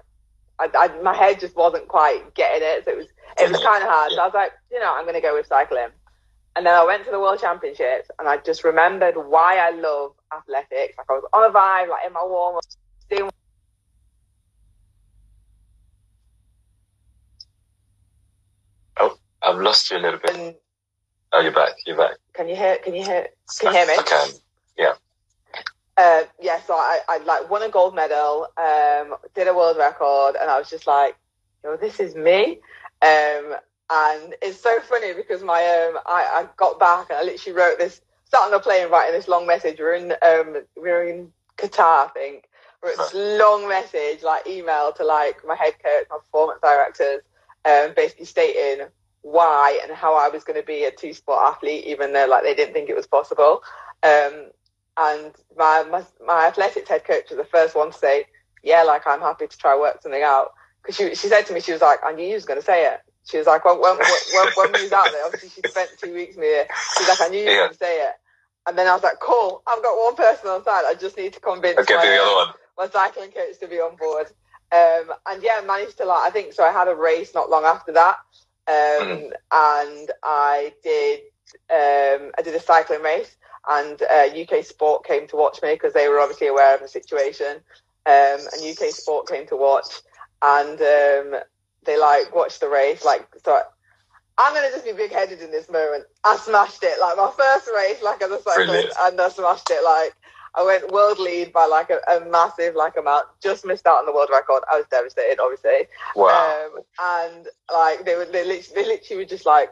[0.60, 2.86] I, I, my head just wasn't quite getting it.
[2.86, 3.08] So it was
[3.39, 4.12] it was kind of hard.
[4.12, 5.89] So I was like, you know, I'm going to go with cycling.
[6.56, 10.13] And then I went to the World Championships and I just remembered why I love
[10.34, 10.98] athletics.
[10.98, 12.63] Like I was on a vibe, like in my warm up,
[13.10, 13.30] doing
[19.00, 20.62] oh, I've lost you a little bit.
[21.34, 21.74] Oh, you're back.
[21.86, 22.15] You're back.
[22.34, 22.78] can you hear?
[22.78, 23.28] Can you hear?
[23.60, 23.96] Can you hear me?
[24.00, 24.30] I can.
[25.98, 30.36] Uh, yeah, so I, I like won a gold medal, um, did a world record,
[30.40, 31.16] and I was just like,
[31.64, 32.60] yo, this is me.
[33.02, 33.56] Um,
[33.90, 37.78] and it's so funny because my um, I, I got back and I literally wrote
[37.78, 39.80] this, sat on the plane writing this long message.
[39.80, 42.50] We were in um, we were in Qatar, I think.
[42.84, 47.22] Wrote this long message, like email to like my head coach, my performance directors,
[47.64, 48.88] um, basically stating
[49.22, 52.44] why and how I was going to be a two sport athlete, even though like
[52.44, 53.64] they didn't think it was possible.
[54.04, 54.50] Um,
[54.98, 58.26] and my, my my athletics head coach was the first one to say,
[58.64, 60.50] "Yeah, like I'm happy to try work something out."
[60.84, 62.66] Because she she said to me, she was like, "I knew you was going to
[62.66, 63.98] say it." She was like, "When when
[64.30, 66.48] when, when we was out there, obviously she spent two weeks with me.
[66.50, 66.68] Here.
[66.98, 67.52] She's like, I knew you Yeah.
[67.52, 68.14] were going to say it."
[68.68, 70.86] And then I was like, "Cool, I've got one person on side.
[70.88, 72.54] I just need to convince Okay, my, the other one.
[72.78, 74.28] my cycling coach to be on board."
[74.72, 76.64] Um, and yeah, managed to like I think so.
[76.64, 78.18] I had a race not long after that,
[78.68, 79.32] um, Mhm.
[79.52, 81.20] and I did
[81.72, 83.36] um, I did a cycling race,
[83.69, 86.88] and uh, UK Sport came to watch me because they were obviously aware of the
[86.88, 87.58] situation,
[88.06, 90.01] um, and UK Sport came to watch,
[90.41, 91.41] and um,
[91.86, 93.04] they like watched the race.
[93.04, 93.62] Like, so
[94.38, 96.06] I'm gonna just be big headed in this moment.
[96.23, 99.84] I smashed it like my first race, like as a cyclist, and I smashed it.
[99.84, 100.13] Like
[100.56, 103.28] I went world lead by like a, a massive like amount.
[103.41, 104.63] Just missed out on the world record.
[104.71, 105.88] I was devastated, obviously.
[106.15, 106.69] Wow.
[106.75, 109.71] Um, and like they were, they literally, they literally were just like,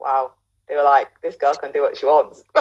[0.00, 0.32] wow.
[0.68, 2.42] They were like, this girl can do what she wants.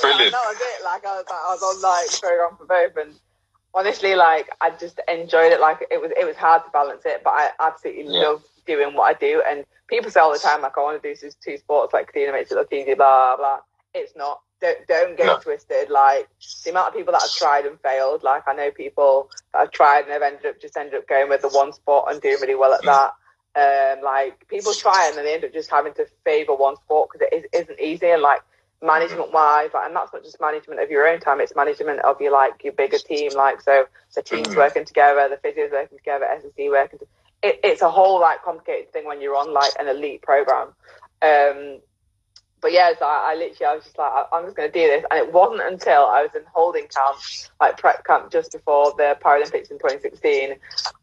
[0.00, 0.32] Brilliant.
[0.32, 0.84] That was it.
[0.84, 3.14] Like I was, like, I was on like on for both, and
[3.74, 5.60] honestly, like I just enjoyed it.
[5.60, 8.28] Like it was, it was hard to balance it, but I absolutely Yeah.
[8.28, 9.42] love doing what I do.
[9.48, 12.12] And people say all the time, like I want to do these two sports, like
[12.12, 13.58] Kadeena makes it look easy, blah blah.
[13.94, 14.40] It's not.
[14.60, 15.38] Don't don't get No.
[15.38, 15.90] twisted.
[15.90, 16.28] Like
[16.64, 18.22] the amount of people that have tried and failed.
[18.22, 21.28] Like I know people that have tried and have ended up just ended up going
[21.28, 22.86] with the one sport and doing really well at mm.
[22.86, 23.12] that.
[23.56, 27.08] Um, like people try and then they end up just having to favour one sport
[27.10, 28.42] because it is, isn't easy and like
[28.82, 32.20] management wise, like, and that's not just management of your own time; it's management of
[32.20, 33.32] your like your bigger team.
[33.34, 34.56] Like so, the teams Mhm.
[34.56, 36.98] working together, the physios working together, SSC working.
[36.98, 37.06] To,
[37.42, 40.68] it, it's a whole like complicated thing when you're on like an elite program.
[41.22, 41.80] Um,
[42.60, 44.78] but yeah, so I, I literally I was just like, I, I'm just going to
[44.78, 47.16] do this, and it wasn't until I was in holding camp,
[47.60, 50.56] like prep camp, just before the Paralympics in 2016,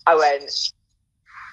[0.06, 0.52] I went,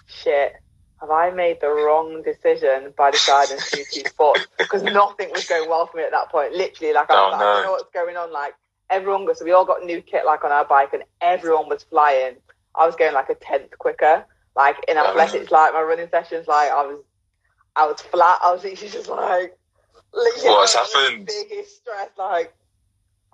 [0.07, 0.55] shit.
[1.01, 4.47] Have I made the wrong decision by deciding to do two sports?
[4.59, 6.55] Because nothing was going well for me at that point.
[6.55, 7.45] Literally, like I Oh, like, I no.
[7.45, 8.33] don't know what's going on.
[8.33, 8.55] Like
[8.91, 11.83] everyone got, so we all got new kit like on our bike, and everyone was
[11.85, 12.37] flying.
[12.75, 14.25] I was going like a tenth quicker.
[14.57, 17.03] Like in athletics, like my running sessions, like I was,
[17.77, 18.39] I was flat.
[18.43, 19.57] I was literally just like,
[20.13, 21.27] literally What's I in happened?
[21.27, 22.55] Biggest stress, like.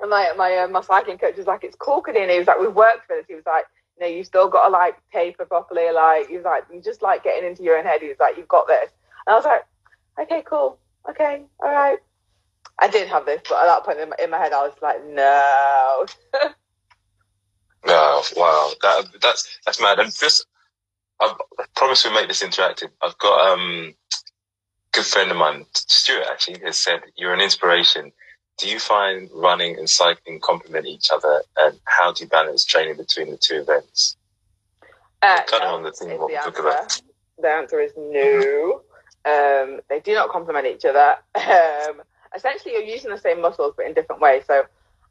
[0.01, 2.61] And my my uh, my cycling coach was like, "It's cool, Kadeena." He was like,
[2.61, 3.65] "We've worked for this." He was like,
[3.99, 7.25] "You know, you've still got to like taper properly." Like was like, "You just like
[7.25, 8.91] getting into your own head." He was like, "You've got this."
[9.27, 9.67] And I was like,
[10.21, 10.79] "Okay, cool.
[11.09, 11.99] Okay, all right."
[12.79, 14.75] I did have this, but at that point in my, in my head, I was
[14.83, 16.07] like, "No."
[17.87, 18.73] Oh, wow.
[18.83, 19.99] That that's that's mad.
[19.99, 20.47] And just,
[21.21, 21.35] I
[21.77, 22.91] promise we'll make this interactive.
[23.03, 28.13] I've got um, a good friend of mine, Stuart, actually, has said you're an inspiration.
[28.59, 32.97] Do you find running and cycling complement each other, and how do you balance training
[32.97, 34.17] between the two events?
[35.23, 37.01] Uh, Kind of on the thing what we talk about.
[37.39, 38.83] The answer is no.
[39.27, 41.17] Um, they do not complement each other.
[41.35, 42.03] Um,
[42.35, 44.45] essentially, you're using the same muscles, but in different ways.
[44.47, 44.65] So,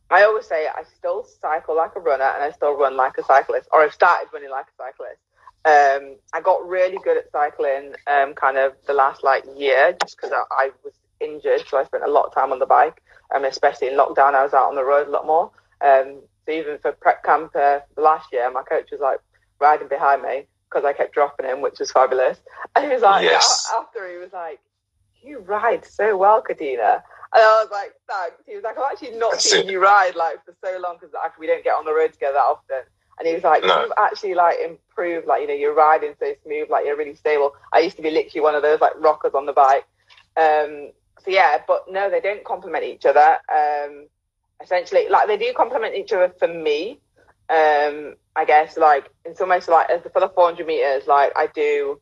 [0.10, 3.24] I always say I still cycle like a runner, and I still run like a
[3.24, 5.22] cyclist, or I've started running like a cyclist.
[5.66, 10.16] Um, I got really good at cycling, um, kind of the last like year, just
[10.16, 13.02] because I, I was injured, so I spent a lot of time on the bike.
[13.34, 15.52] Um, especially in lockdown, I was out on the road a lot more.
[15.82, 19.20] Um, so even for prep camp uh, last year, my coach was like
[19.60, 22.40] riding behind me because I kept dropping him, which was fabulous.
[22.76, 23.72] And he was like, Yes.
[23.76, 24.60] after he was like,
[25.22, 27.02] "You ride so well, Kadeena."
[27.34, 29.72] And I was like, "Thanks." He was like, "I've actually not That's seen it.
[29.72, 32.34] you ride like for so long because like, we don't get on the road together
[32.34, 32.84] that often."
[33.18, 33.82] And he was like, No.
[33.82, 35.26] "You've actually like improved.
[35.28, 36.70] Like you know, you're riding so smooth.
[36.70, 37.54] Like you're really stable.
[37.74, 39.86] I used to be literally one of those like rockers on the bike."
[40.38, 43.38] Um, so yeah, but no, they don't complement each other.
[43.54, 44.08] Um,
[44.62, 47.00] essentially, like they do complement each other for me.
[47.50, 52.00] Um, I guess like in some ways, like as the 400 meters, like I do,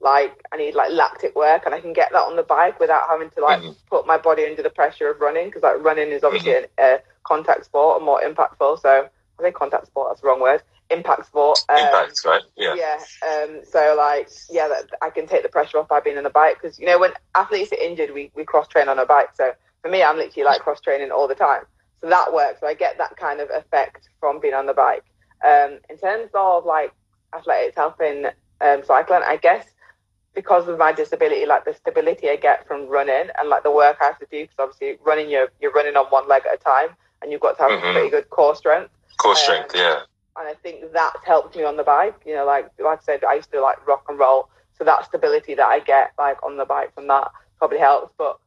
[0.00, 3.08] like I need like lactic work, and I can get that on the bike without
[3.08, 3.76] having to like Mhm.
[3.88, 6.98] put my body under the pressure of running because like running is obviously a, a
[7.24, 8.80] contact sport and more impactful.
[8.80, 10.62] So I think contact sport that's the wrong word.
[10.90, 11.58] Impact sport.
[11.68, 12.42] Um, Impact, right?
[12.56, 12.74] Yeah.
[12.74, 12.98] yeah.
[13.26, 16.30] Um, so like, yeah, that, I can take the pressure off by being on the
[16.30, 19.30] bike because you know when athletes are injured, we we cross train on a bike.
[19.34, 21.62] So for me, I'm literally like cross training all the time.
[22.00, 22.60] So that works.
[22.60, 25.04] So I get that kind of effect from being on the bike.
[25.44, 26.92] Um, in terms of like
[27.34, 28.26] athletics helping
[28.60, 29.66] um, cycling, I guess
[30.34, 33.98] because of my disability, like the stability I get from running and like the work
[34.00, 36.62] I have to do, because obviously running, you're, you're running on one leg at a
[36.62, 36.88] time
[37.20, 37.92] and you've got to have Mhm.
[37.92, 38.90] pretty good core strength
[39.22, 40.00] Core strength, yeah.
[40.36, 42.20] and I think that's helped me on the bike.
[42.26, 45.04] You know, like like I said, I used to like rock and roll, so that
[45.04, 48.12] stability that I get like on the bike from that probably helps.
[48.18, 48.38] But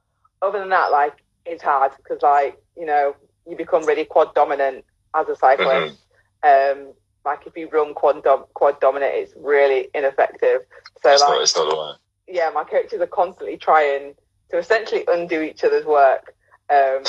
[0.42, 3.16] other than that, like it's hard because like you know
[3.48, 4.84] you become really quad dominant
[5.14, 5.98] as a cyclist.
[6.44, 6.94] Um,
[7.26, 10.62] like if you run quad dom- quad dominant, it's really ineffective.
[11.02, 11.96] So It's like not, it's not the one.
[12.28, 14.14] yeah, my coaches are constantly trying
[14.52, 16.36] to essentially undo each other's work.
[16.70, 17.04] Um, like,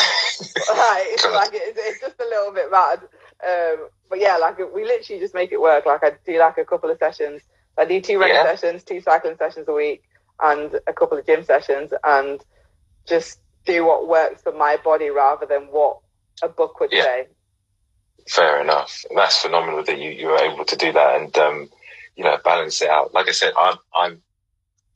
[1.12, 3.00] it's like it's, it's just a little bit mad.
[3.44, 5.86] Um, but yeah, like we literally just make it work.
[5.86, 7.42] Like I do like a couple of sessions.
[7.78, 8.44] I do two running Yeah.
[8.44, 10.02] sessions, two cycling sessions a week,
[10.42, 12.42] and a couple of gym sessions, and
[13.06, 15.98] just do what works for my body rather than what
[16.42, 17.02] a book would Yeah.
[17.02, 17.26] say.
[18.28, 19.04] Fair enough.
[19.14, 21.70] That's phenomenal that you, you were able to do that and, um,
[22.16, 23.14] you know, balance it out.
[23.14, 24.22] Like I said, I'm, I'm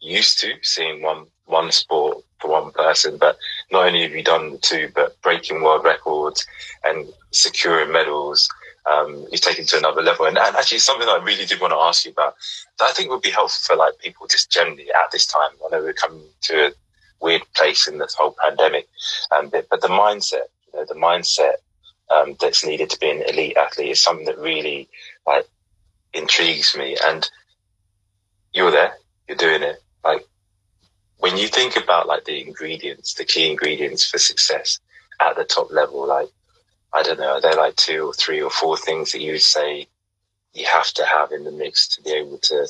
[0.00, 3.36] used to seeing one, one sport for one person, but
[3.70, 6.46] not only have you done the two, but breaking world records
[6.84, 8.48] and securing medals,
[8.90, 10.26] um, you've taken to another level.
[10.26, 12.34] And, and actually something I really did want to ask you about
[12.78, 15.50] that I think would be helpful for like people just generally at this time.
[15.64, 16.72] I know we're coming to a
[17.20, 18.88] weird place in this whole pandemic,
[19.36, 21.54] um, but, but the mindset, you know, the mindset
[22.10, 24.88] um, that's needed to be an elite athlete is something that really
[25.26, 25.46] like
[26.12, 26.96] intrigues me.
[27.04, 27.28] And
[28.52, 28.94] you're there,
[29.28, 29.82] you're doing it.
[31.20, 34.78] When you think about like the ingredients, the key ingredients for success
[35.20, 36.28] at the top level, like
[36.92, 39.42] I don't know, are there like two or three or four things that you would
[39.42, 39.86] say
[40.52, 42.66] you have to have in the mix to be able to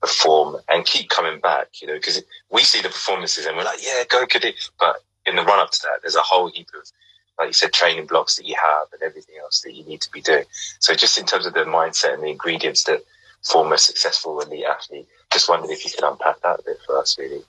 [0.00, 1.68] perform and keep coming back?
[1.80, 4.52] You know, because we see the performances and we're like, yeah, go Kadir.
[4.78, 6.88] But in the run up to that, there's a whole heap of
[7.38, 10.10] like you said, training blocks that you have and everything else that you need to
[10.10, 10.44] be doing.
[10.78, 13.00] So just in terms of the mindset and the ingredients that
[13.42, 16.98] form a successful elite athlete, just wondered if you could unpack that a bit for
[16.98, 17.42] us, really.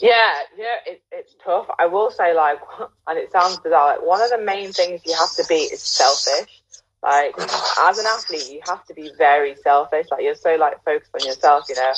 [0.00, 1.68] Yeah, yeah, it, it's tough.
[1.78, 2.58] I will say, like,
[3.08, 5.82] and it sounds bizarre, like, one of the main things you have to be is
[5.82, 6.62] selfish.
[7.02, 7.36] Like,
[7.78, 10.08] as an athlete, you have to be very selfish.
[10.10, 11.94] Like, you're so, like, focused on yourself, you know.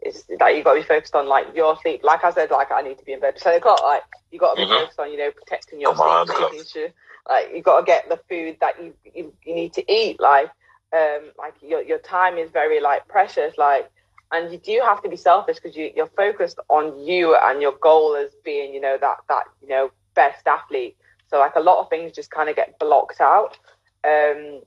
[0.00, 2.02] It's like you've got to be focused on, like, your sleep.
[2.04, 3.38] Like I said, like, I need to be in bed.
[3.38, 4.74] So, got like, you've got to be Mhm.
[4.74, 6.88] focused on, you know, protecting your my sleep, making sure,
[7.28, 10.20] like, you've got to get the food that you, you, you need to eat.
[10.20, 10.50] Like,
[10.96, 13.58] um, like, your, your time is very, like, precious.
[13.58, 13.90] Like,
[14.32, 17.72] and you do have to be selfish because you, you're focused on you and your
[17.82, 20.96] goal as being, you know, that that you know best athlete.
[21.28, 23.58] So like a lot of things just kind of get blocked out.
[24.04, 24.60] Um,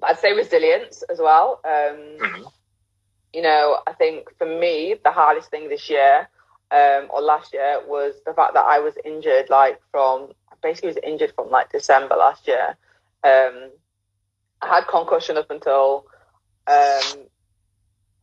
[0.00, 1.60] but I'd say resilience as well.
[1.64, 2.52] Um, Mhm.
[3.32, 6.28] you know, I think for me the hardest thing this year
[6.70, 10.28] um, or last year was the fact that I was injured, like from
[10.62, 12.76] basically was injured from like December last year.
[13.24, 13.70] Um,
[14.62, 16.06] I had concussion up until
[16.66, 17.26] um,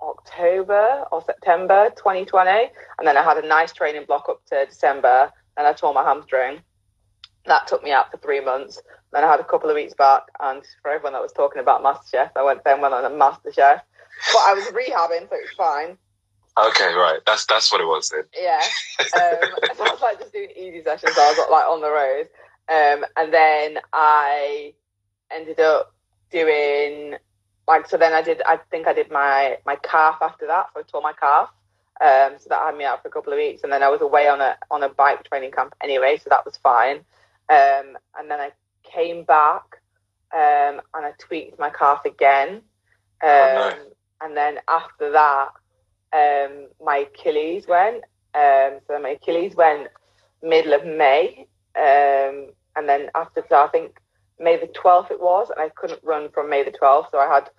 [0.04, 2.50] October or September 2020,
[2.98, 5.32] and then I had a nice training block up to December.
[5.58, 6.62] Then I tore my hamstring.
[7.46, 8.82] That took me out for three months.
[9.12, 11.84] Then I had a couple of weeks back, and for everyone that was talking about
[11.84, 13.82] MasterChef, I went then went on a MasterChef.
[14.32, 15.98] But I was rehabbing, so it's fine.
[16.58, 17.20] Okay, right.
[17.26, 18.24] That's that's what it was then.
[18.36, 18.62] Yeah.
[19.00, 19.38] Um,
[19.76, 21.14] so I was like just doing easy sessions.
[21.14, 22.30] So I was like on the road.
[22.70, 24.74] Um, and then I
[25.30, 25.94] ended up
[26.32, 27.16] doing
[27.68, 30.68] like so then I did I think I did my my calf after that.
[30.74, 31.50] So I tore my calf.
[32.02, 34.02] Um, so that had me out for a couple of weeks and then I was
[34.02, 36.98] away on a on a bike training camp anyway, so that was fine.
[37.50, 38.52] Um, and then I
[38.84, 39.64] came back
[40.34, 42.62] um, and I tweaked my calf again.
[43.22, 44.26] Um, Oh, no.
[44.28, 45.50] and then after that
[46.14, 48.04] um, my Achilles went.
[48.36, 49.88] Um, so my Achilles went
[50.42, 51.48] middle of May.
[51.76, 54.00] Um, and then after that, I think
[54.40, 57.12] May the 12th it was, and I couldn't run from May the 12th.
[57.12, 57.50] So I had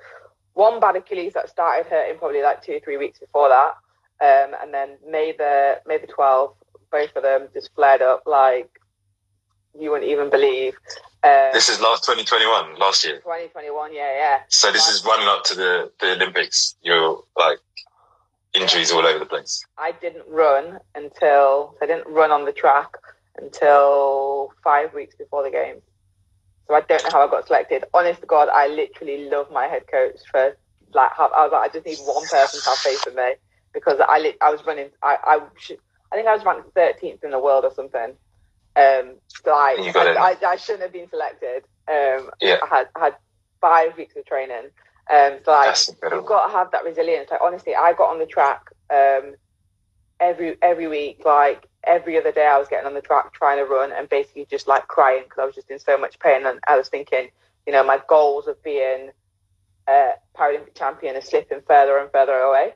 [0.55, 3.75] one bad Achilles that started hurting probably like two or three weeks before that.
[4.21, 6.55] Um, and then May the May the 12th,
[6.91, 8.71] both of them just flared up like
[9.79, 10.75] you wouldn't even believe.
[11.25, 13.17] Um, This is last 2021, last year.
[13.19, 14.41] 2021, yeah, yeah.
[14.49, 16.77] So this is running up to the, the Olympics.
[16.83, 17.59] You're like
[18.55, 19.65] injuries all over the place.
[19.79, 22.91] I didn't run until I didn't run on the track
[23.37, 25.77] until five weeks before the game.
[26.69, 27.85] So I don't know how I got selected.
[27.93, 30.57] Honest to God, I literally love my head coach for
[30.95, 31.11] like.
[31.17, 33.33] Have, I was like, I just need one person to have faith in me
[33.75, 34.91] because I li- I was running.
[35.03, 35.79] I I, should,
[36.13, 38.15] I think I was ranked 13th in the world or something.
[38.77, 40.17] Um, so I You got it.
[40.17, 41.65] I, I, I shouldn't have been selected.
[41.89, 42.59] Um, Yeah.
[42.63, 43.17] I had had
[43.61, 44.71] five weeks of training.
[45.13, 45.77] Um, so like,
[46.13, 47.31] you've got to have that resilience.
[47.31, 49.35] Like honestly, I got on the track um,
[50.21, 52.47] every every week, like every other day.
[52.47, 55.39] I was getting on the track trying to run and basically just like crying because
[55.41, 56.47] I was just in so much pain.
[56.47, 57.29] And I was thinking,
[57.67, 59.11] you know, my goals of being
[59.89, 62.75] a Paralympic champion are slipping further and further away.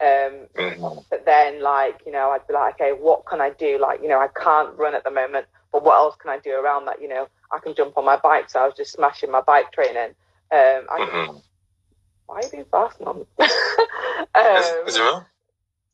[0.00, 1.04] Um, Mhm.
[1.10, 3.78] but then, like, you know, I'd be like, okay, what can I do?
[3.78, 6.52] Like, you know, I can't run at the moment, but what else can I do
[6.54, 7.00] around that?
[7.02, 8.50] You know, I can jump on my bike.
[8.50, 10.14] So I was just smashing my bike training.
[10.52, 11.42] Um, I, Mhm.
[12.26, 13.26] why are you being fast, mum?
[13.38, 13.46] Is,
[14.34, 15.26] um, is it real?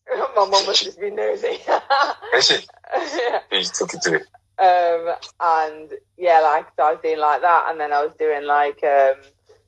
[0.37, 1.47] my mum must just be nosy.
[2.35, 2.69] Is it?
[2.95, 3.41] yeah.
[3.53, 4.15] You talking to?
[4.59, 8.45] Um, and yeah, like so I was doing like that, and then I was doing
[8.47, 9.17] like um,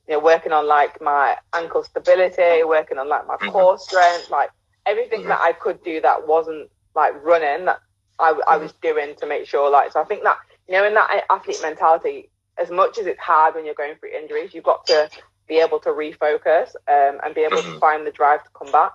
[0.07, 3.51] you know working on like my ankle stability, working on like my Mhm.
[3.51, 4.49] core strength, like
[4.85, 5.27] everything Mhm.
[5.27, 7.79] that I could do that wasn't like running that
[8.17, 10.95] I, I was doing to make sure like so I think that you know in
[10.95, 14.85] that athlete mentality, as much as it's hard when you're going through injuries, you've got
[14.87, 15.09] to
[15.47, 17.79] be able to refocus um, and be able to Mhm.
[17.79, 18.93] find the drive to come back.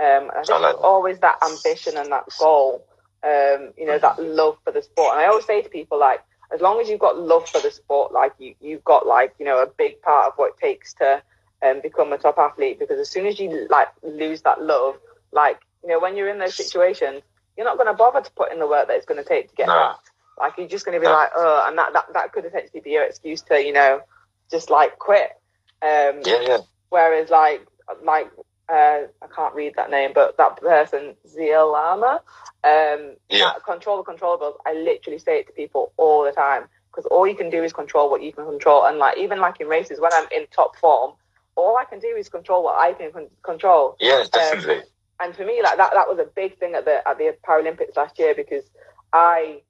[0.00, 2.84] Um, I think I like always that ambition and that goal
[3.22, 5.12] um, you know, that love for the sport.
[5.12, 6.20] And I always say to people, like,
[6.52, 9.44] as long as you've got love for the sport, like you, you've got like, you
[9.44, 11.22] know, a big part of what it takes to
[11.62, 12.78] um, become a top athlete.
[12.78, 14.96] Because as soon as you like lose that love,
[15.32, 17.22] like, you know, when you're in those situations,
[17.56, 19.50] you're not going to bother to put in the work that it's going to take
[19.50, 19.96] to get back.
[20.38, 21.12] Like you're just going to be No.
[21.12, 24.00] like, oh, and that, that that could essentially be your excuse to, you know,
[24.50, 25.30] just like quit.
[25.82, 26.58] Um, Yeah, yeah.
[26.88, 27.66] Whereas like
[28.02, 28.30] like
[28.70, 32.20] uh, I can't read that name, but that person Zialama,
[32.64, 33.54] um, Yeah.
[33.64, 34.56] control the controllables.
[34.66, 37.72] I literally say it to people all the time because all you can do is
[37.72, 40.76] control what you can control, and like even like in races when I'm in top
[40.76, 41.12] form,
[41.56, 43.96] all I can do is control what I can con- control.
[44.00, 44.82] Yeah, definitely.
[45.20, 47.96] And for me, like that, that was a big thing at the at the Paralympics
[47.96, 48.64] last year because
[49.12, 49.62] I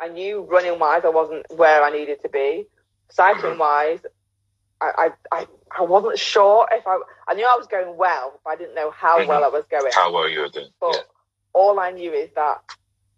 [0.00, 2.66] I knew running wise I wasn't where I needed to be.
[3.10, 4.00] Cycling wise,
[4.82, 5.46] I, I I
[5.78, 8.90] I wasn't sure if I I knew I was going well, but I didn't know
[8.90, 9.28] how Mhm.
[9.28, 9.92] well I was going.
[9.94, 10.70] How well you were doing.
[10.80, 11.02] But Yeah.
[11.54, 12.58] all I knew is that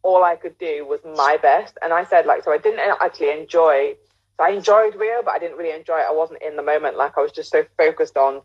[0.03, 1.79] all I could do was my best.
[1.83, 3.97] And I said, like, so I didn't actually enjoy,
[4.37, 6.07] so I enjoyed Rio, but I didn't really enjoy it.
[6.09, 6.97] I wasn't in the moment.
[6.97, 8.43] Like, I was just so focused on,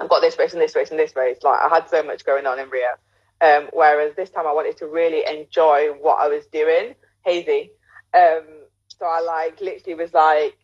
[0.00, 1.38] I've got this race and this race and this race.
[1.42, 2.88] Like, I had so much going on in Rio.
[3.40, 7.72] Um, whereas this time I wanted to really enjoy what I was doing, hazy.
[8.16, 8.44] Um,
[8.88, 10.56] so I like literally was like,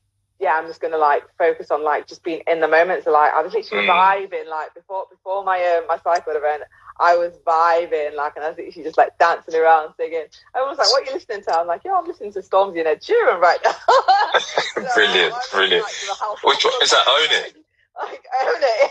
[0.42, 3.04] yeah, I'm just gonna like focus on like just being in the moment.
[3.04, 3.90] So like I was literally Mm.
[4.30, 6.64] vibing like before before my um, my cycle event.
[7.00, 10.26] I was vibing like and I was literally just like dancing around singing.
[10.54, 12.78] I was like, "What are you listening to?" I'm like, "Yeah, I'm listening to Stormzy
[12.80, 13.72] and Ed Sheeran right now."
[14.74, 15.82] So Brilliant, went, brilliant.
[15.84, 17.56] like, to the house Which one- is that Own It?
[18.00, 18.90] Like own it.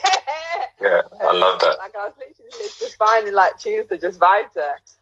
[0.82, 1.78] Yeah, I love that.
[1.78, 4.62] Like I was literally just finding like to just vibe to.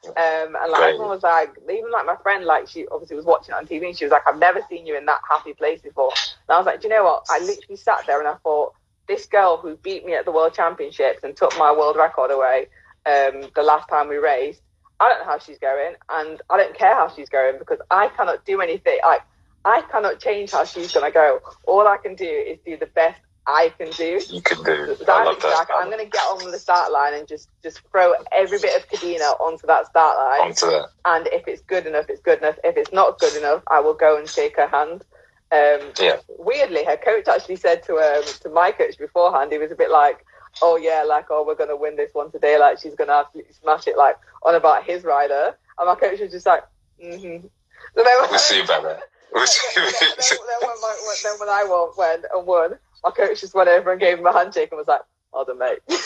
[0.10, 0.94] Um, and like Great.
[0.94, 3.88] everyone was like, even like my friend, like she obviously was watching it on TV
[3.88, 6.12] and she was like, I've never seen you in that happy place before.
[6.48, 7.26] And I was like, do you know what?
[7.30, 8.74] I literally sat there and I thought,
[9.08, 12.68] this girl who beat me at the World Championships and took my world record away
[13.08, 14.62] um, the last time we raced,
[15.00, 18.10] I don't know how she's going and I don't care how she's going because I
[18.10, 19.00] cannot do anything.
[19.04, 19.22] Like,
[19.66, 21.40] I cannot change how she's going to go.
[21.66, 24.22] All I can do is do the best I can do.
[24.30, 24.96] You can do.
[24.96, 25.68] So I love that.
[25.76, 28.88] I'm going to get on the start line and just just throw every bit of
[28.88, 30.50] Kadeena onto that start line.
[30.50, 30.90] Onto that.
[31.06, 32.58] And if it's good enough, it's good enough.
[32.64, 35.04] If it's not good enough, I will go and shake her hand.
[35.52, 36.18] Um, Yeah.
[36.38, 39.89] Weirdly, her coach actually said to um, to my coach beforehand, he was a bit
[39.89, 40.24] like,
[40.62, 42.60] "Oh yeah, like oh we're going to win this one today.
[42.60, 46.20] Like she's going to absolutely smash it." Like on about his rider, and my coach
[46.20, 46.64] was just like,
[47.04, 47.47] "Mm-hmm."
[47.95, 49.02] So We'll see about that.
[51.24, 54.26] Then when I won, went and won, my coach just went over and gave him
[54.26, 55.80] a handshake and was like, "Hold on, mate."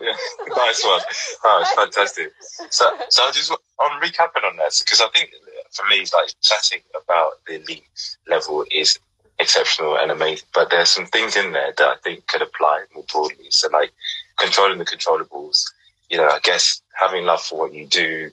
[0.00, 0.16] Yeah,
[0.56, 1.00] nice one.
[1.44, 2.32] Oh, it's fantastic.
[2.70, 5.30] So, so I just on recapping on that because I think
[5.70, 7.84] for me, like chatting about the elite
[8.26, 8.98] level is
[9.38, 13.04] exceptional and amazing, but there's some things in there that I think could apply more
[13.12, 13.46] broadly.
[13.50, 13.92] So, like
[14.38, 15.64] controlling the controllables.
[16.10, 18.30] You know, I guess having love for what you do,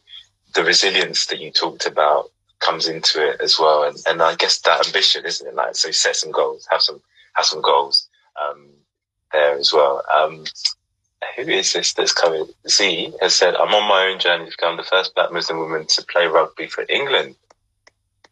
[0.54, 4.60] the resilience that you talked about comes into it as well, and, and I guess
[4.62, 5.56] that ambition, isn't it?
[5.56, 7.02] Like, so set some goals, have some
[7.40, 8.08] have some goals
[8.42, 8.68] um,
[9.32, 10.04] there as well.
[10.14, 10.44] Um,
[11.36, 12.46] who is this that's coming?
[12.68, 15.86] Z has said, "I'm on my own journey to become the first Black Muslim woman
[15.88, 17.36] to play rugby for England."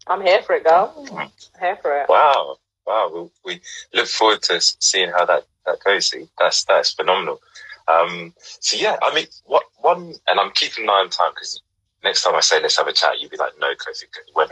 [0.08, 1.08] I'm here for it, girl.
[1.18, 1.30] I'm
[1.60, 2.08] here for it.
[2.10, 3.30] Wow, wow.
[3.45, 3.62] We, we
[3.93, 6.10] look forward to seeing how that that goes.
[6.10, 7.39] See, that's that's phenomenal.
[7.88, 11.62] Um, so yeah, I mean, what one, and I'm keeping an eye on time because
[12.04, 14.48] next time I say let's have a chat, you'd be like, no, Kofi, when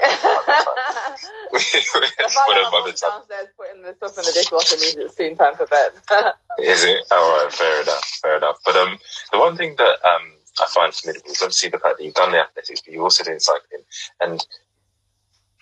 [2.78, 3.10] another time.
[3.12, 5.92] downstairs putting the stuff in the dishwasher means it's soon time for bed.
[6.60, 7.06] Is it?
[7.12, 8.58] All right, fair enough, fair enough.
[8.66, 8.98] But um,
[9.32, 12.32] the one thing that um I find formidable is obviously the fact that you've done
[12.32, 13.84] the athletics, but you're also doing cycling,
[14.22, 14.46] and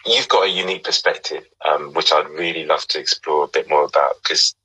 [0.06, 3.86] you've got a unique perspective, um, which I'd really love to explore a bit more
[3.86, 4.56] about because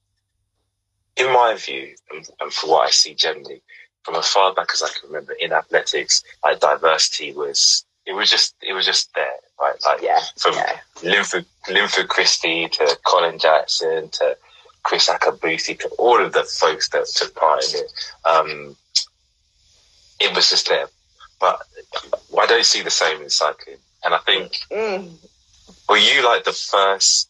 [1.16, 3.62] in my view, and, and for what I see generally,
[4.09, 8.30] from as far back as I can remember in athletics, like diversity was it was
[8.30, 9.26] just it was just there,
[9.61, 9.74] right?
[9.84, 10.78] Like yeah, from yeah.
[11.02, 14.36] Linford Linford Christie to Colin Jackson to
[14.82, 17.92] Kriss Akabusi to all of the folks that took part in it.
[18.24, 18.76] Um,
[20.20, 20.86] it was just there.
[21.38, 21.61] But
[22.40, 23.76] I don't see the same in cycling.
[24.04, 25.11] And I think mm.
[25.86, 27.28] were you like the first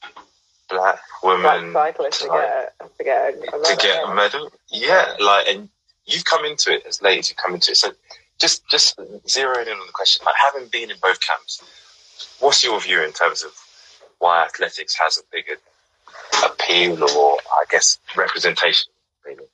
[0.70, 4.52] black woman black cyclist to, get, to get a, to get a medal?
[4.70, 5.68] Yeah, like and
[6.08, 7.76] you've come into it as late as you come into it.
[7.76, 7.92] So
[8.38, 11.62] just just zeroing in on the question, like having been in both camps,
[12.40, 13.52] what's your view in terms of
[14.18, 15.56] why athletics has a bigger
[16.44, 18.90] appeal or I guess representation?
[19.26, 19.44] Maybe?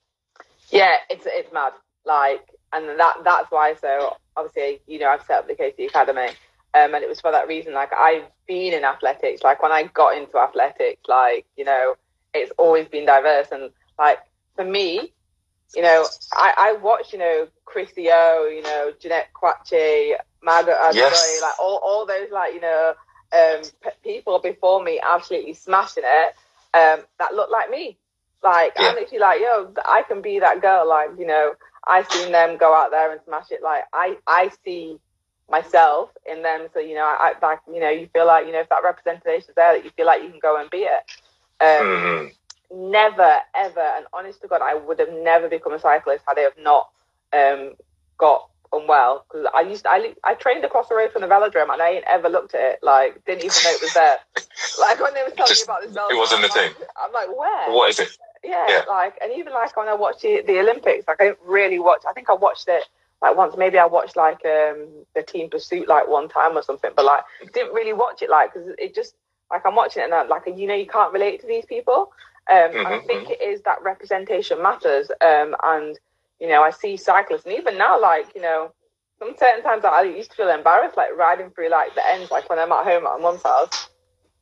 [0.70, 1.72] Yeah, it's it's mad.
[2.06, 3.74] Like, and that that's why.
[3.80, 6.28] So obviously, you know, I've set up the KC Academy,
[6.74, 7.74] um, and it was for that reason.
[7.74, 9.42] Like, I've been in athletics.
[9.42, 11.94] Like, when I got into athletics, like, you know,
[12.34, 14.18] it's always been diverse, and like
[14.56, 15.12] for me,
[15.74, 20.94] you know, I, I watch, you know, Chrissy O, you know, Jeanette Kwakye, Margaret Adebayo,
[20.94, 21.40] yes.
[21.42, 22.94] like all, all those like, you know,
[23.32, 26.34] um, p- people before me absolutely smashing it
[26.74, 27.96] um, that look like me.
[28.42, 28.88] Like, yeah.
[28.88, 30.88] I'm literally like, yo, I can be that girl.
[30.88, 31.54] Like, you know,
[31.86, 33.62] I've seen them go out there and smash it.
[33.62, 34.98] Like, I, I see
[35.50, 36.68] myself in them.
[36.74, 39.48] So, you know, I, like, you know, you feel like, you know, if that representation
[39.48, 41.02] is there, that you feel like you can go and be it.
[41.60, 42.26] Um, mm-hmm
[42.74, 46.42] never, ever, and honest to God, I would have never become a cyclist had I
[46.42, 46.90] have not
[47.32, 47.74] um,
[48.18, 49.24] got unwell.
[49.28, 51.90] Because I used, to, I, I trained across the road from the velodrome, and I
[51.90, 52.78] ain't ever looked at it.
[52.82, 54.16] Like, didn't even know it was there.
[54.80, 56.72] like when they were telling Just, me about this velodrome, it wasn't the thing.
[57.02, 57.72] I'm like, where?
[57.72, 58.18] What is it?
[58.42, 61.38] Yeah, yeah, like, and even like when I watched the, the Olympics, like I didn't
[61.46, 62.02] really watch.
[62.06, 62.84] I think I watched it
[63.22, 63.56] like once.
[63.56, 67.22] Maybe I watched like um the Team Pursuit like one time or something, but like
[67.54, 69.14] didn't really watch it like because it just
[69.50, 72.12] like I'm watching it and I'm, like you know you can't relate to these people.
[72.50, 73.32] Um, mm-hmm, I think mm-hmm.
[73.32, 75.10] it is that representation matters.
[75.20, 75.98] Um, and,
[76.40, 78.72] you know, I see cyclists, and even now, like, you know,
[79.18, 82.48] some certain times I used to feel embarrassed, like riding through like the ends, like
[82.50, 83.88] when I'm at home at my mum's house,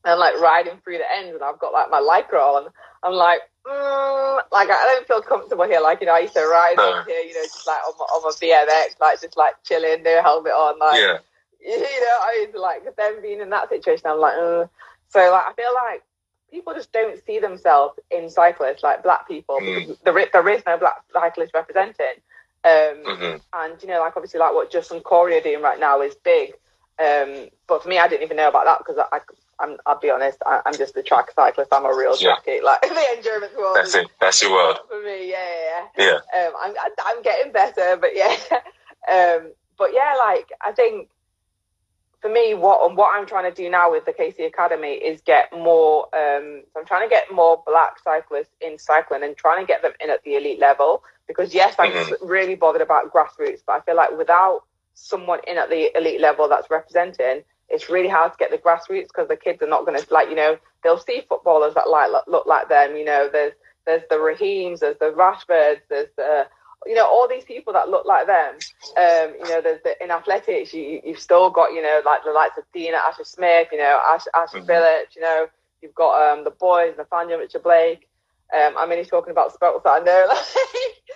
[0.04, 2.70] and like riding through the ends, and I've got like my lycra on.
[3.02, 5.80] I'm like, mm, like I don't feel comfortable here.
[5.80, 7.02] Like you know, I used to ride no.
[7.06, 10.22] here, you know, just like on my, on my BMX, like just like chilling, no
[10.22, 11.18] helmet on, like yeah.
[11.60, 14.68] you know, I was like then being in that situation, I'm like, mm.
[15.08, 16.02] so like I feel like
[16.52, 19.80] people just don't see themselves in cyclists like black people mm.
[19.80, 22.20] because there, there is no black cyclists representing.
[22.64, 23.36] Um, mm-hmm.
[23.54, 26.52] And you know, like obviously, like what Justin Corey are doing right now is big.
[27.02, 29.20] Um, but for me, I didn't even know about that because I,
[29.58, 31.72] I, will be honest, I, am just a track cyclist.
[31.72, 32.36] I'm a real yeah.
[32.36, 32.62] tracky.
[32.62, 33.76] Like the endurance world.
[33.76, 34.08] That's it.
[34.20, 34.78] That's your world.
[34.88, 35.86] For me, yeah, yeah.
[35.98, 36.18] Yeah.
[36.34, 36.46] yeah.
[36.46, 36.74] Um, I'm,
[37.04, 38.36] I'm getting better, but yeah.
[39.12, 41.08] um, but yeah, like I think
[42.22, 45.52] for me, what what I'm trying to do now with the KC Academy is get
[45.52, 46.06] more.
[46.14, 49.92] Um, I'm trying to get more black cyclists in cycling and trying to get them
[50.00, 51.02] in at the elite level.
[51.26, 52.26] Because yes, I'm mm-hmm.
[52.26, 54.62] really bothered about grassroots, but I feel like without
[54.94, 59.08] someone in at the elite level that's representing, it's really hard to get the grassroots
[59.08, 62.10] because the kids are not going to like you know they'll see footballers that like
[62.28, 62.96] look like them.
[62.96, 63.54] You know, there's
[63.84, 66.46] there's the Raheems, there's the Rashfords, there's the
[66.86, 68.54] you know, all these people that look like them,
[68.96, 72.32] um, you know, the, the, in athletics, you, you've still got, you know, like the
[72.32, 74.66] likes of Dina Asher Smith, you know, Ash, Ashley mm-hmm.
[74.66, 75.46] Phillips, you know,
[75.80, 78.08] you've got um, the boys, Nethaneel Richard Blake.
[78.54, 80.28] Um, I'm only talking about sports that I know.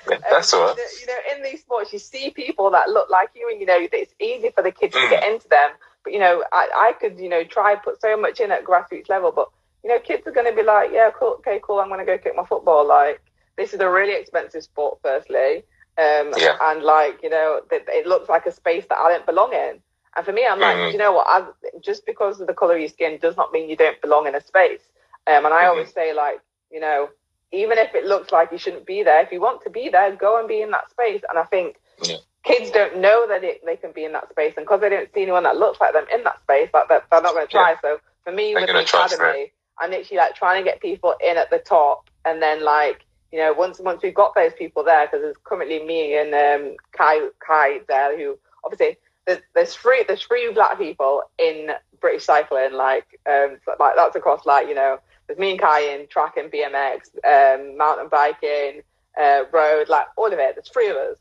[0.09, 0.77] Like, yeah, that's um, all right.
[1.01, 3.79] You know, in these sports, you see people that look like you, and you know,
[3.81, 5.03] it's easy for the kids mm.
[5.03, 5.71] to get into them.
[6.05, 8.65] But you know, I, I could, you know, try and put so much in at
[8.65, 9.49] grassroots level, but
[9.83, 12.07] you know, kids are going to be like, yeah, cool, okay, cool, I'm going to
[12.07, 12.87] go kick my football.
[12.87, 13.21] Like,
[13.57, 15.65] this is a really expensive sport, firstly.
[15.99, 16.57] Um, yeah.
[16.61, 19.81] And like, you know, it looks like a space that I don't belong in.
[20.15, 20.93] And for me, I'm like, mm-hmm.
[20.93, 21.27] you know what?
[21.29, 21.47] I,
[21.83, 24.35] just because of the color of your skin does not mean you don't belong in
[24.35, 24.81] a space.
[25.27, 25.71] Um, and I mm-hmm.
[25.71, 26.41] always say, like,
[26.71, 27.09] you know,
[27.53, 30.15] even if it looks like you shouldn't be there, if you want to be there,
[30.15, 31.23] go and be in that space.
[31.29, 32.17] And I think yeah.
[32.45, 35.09] kids don't know that it, they can be in that space, and because they don't
[35.15, 37.51] see anyone that looks like them in that space, like they're, they're not going to
[37.51, 37.71] try.
[37.71, 37.79] Yeah.
[37.81, 41.37] So for me, they're with the academy, I'm literally like trying to get people in
[41.37, 45.07] at the top, and then like you know once once we've got those people there,
[45.07, 48.97] because there's currently me and um, Kye Kye there, who obviously
[49.27, 51.71] there's, there's three there's three black people in
[52.01, 56.07] British cycling, like um like that's across like you know there's me and Kye in
[56.09, 58.83] track and BMX, um, mountain biking,
[59.21, 60.55] uh, road, like all of it.
[60.55, 61.19] There's three of us.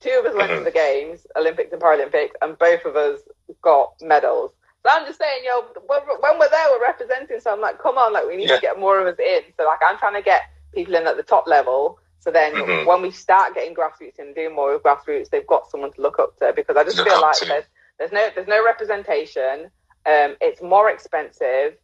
[0.00, 3.20] Two of us went to the games, Olympics and Paralympics, and both of us
[3.62, 4.52] got medals.
[4.84, 7.40] So I'm just saying, yo, when we're there, we're representing.
[7.40, 8.56] So I'm like, come on, like we need yeah.
[8.56, 9.40] to get more of us in.
[9.56, 10.42] So like I'm trying to get
[10.74, 11.98] people in at the top level.
[12.20, 12.86] So then mm-hmm.
[12.86, 16.18] when we start getting grassroots and doing more with grassroots, they've got someone to look
[16.18, 17.64] up to because I just look feel like there's,
[17.98, 19.70] there's no there's no representation.
[20.06, 21.76] Um, it's more expensive.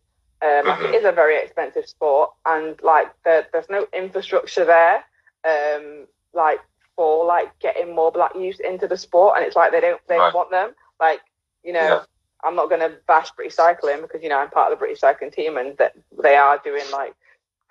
[0.43, 0.69] Um, mm-hmm.
[0.69, 1.07] like it mm-hmm.
[1.07, 5.05] a very expensive sport, and like the, there's no infrastructure there.
[5.45, 6.61] Um, like
[6.97, 10.19] for like getting more black youth into the sport, and it's like they don't they
[10.19, 10.35] right.
[10.35, 10.73] want them.
[11.01, 11.21] Like
[11.63, 12.03] you know, yeah.
[12.43, 15.01] I'm not going to bash British cycling because you know I'm part of the British
[15.01, 17.15] cycling team, and that they are doing like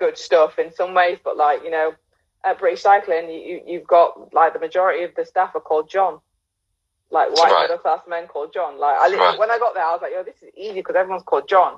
[0.04, 1.20] good stuff in some ways.
[1.24, 1.94] But like you know,
[2.44, 6.20] at British cycling, you you've got like the majority of the staff are called John,
[7.12, 7.62] like white right.
[7.64, 8.80] middle class men called John.
[8.80, 9.40] Like I right.
[9.40, 11.74] when I got there, I was like, yo, this is easy because everyone's called John.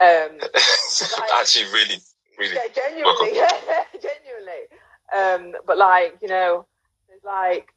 [0.00, 1.98] Um, like, Actually, really,
[2.38, 3.32] really, yeah, genuinely,
[4.02, 4.62] genuinely.
[5.16, 6.66] Um, but like you know,
[7.08, 7.68] there's like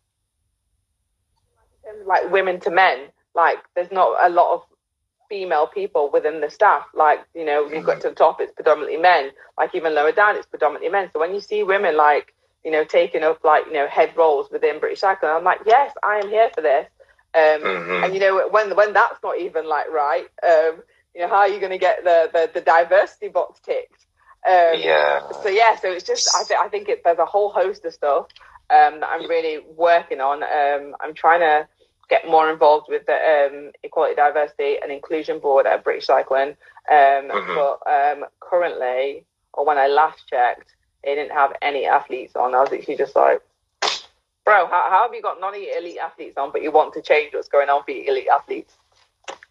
[2.05, 4.61] like women to men like there's not a lot of
[5.33, 6.85] female people within the staff.
[6.93, 9.31] Like, you know, you got to the top, it's predominantly men.
[9.57, 11.09] Like even lower down, it's predominantly men.
[11.11, 14.51] So when you see women like, you know, taking up like, you know, head roles
[14.51, 16.85] within British Cycling, I'm like, yes, I am here for this.
[17.33, 18.03] Um, mm-hmm.
[18.03, 20.83] And you know, when when that's not even like right, um,
[21.15, 24.05] you know, how are you going to get the, the the diversity box ticked?
[24.47, 25.31] Um, yeah.
[25.41, 27.93] So yeah, so it's just I think I think it, there's a whole host of
[27.93, 28.27] stuff
[28.69, 30.43] um, that I'm really working on.
[30.43, 31.67] Um, I'm trying to
[32.09, 36.49] get more involved with the um, Equality, Diversity and Inclusion Board at British Cycling.
[36.89, 37.55] Um, mm-hmm.
[37.55, 42.55] But um, currently, or when I last checked, they didn't have any athletes on.
[42.55, 43.41] I was actually just like,
[44.45, 47.33] bro, how, how have you got none elite athletes on, but you want to change
[47.33, 48.73] what's going on for elite athletes?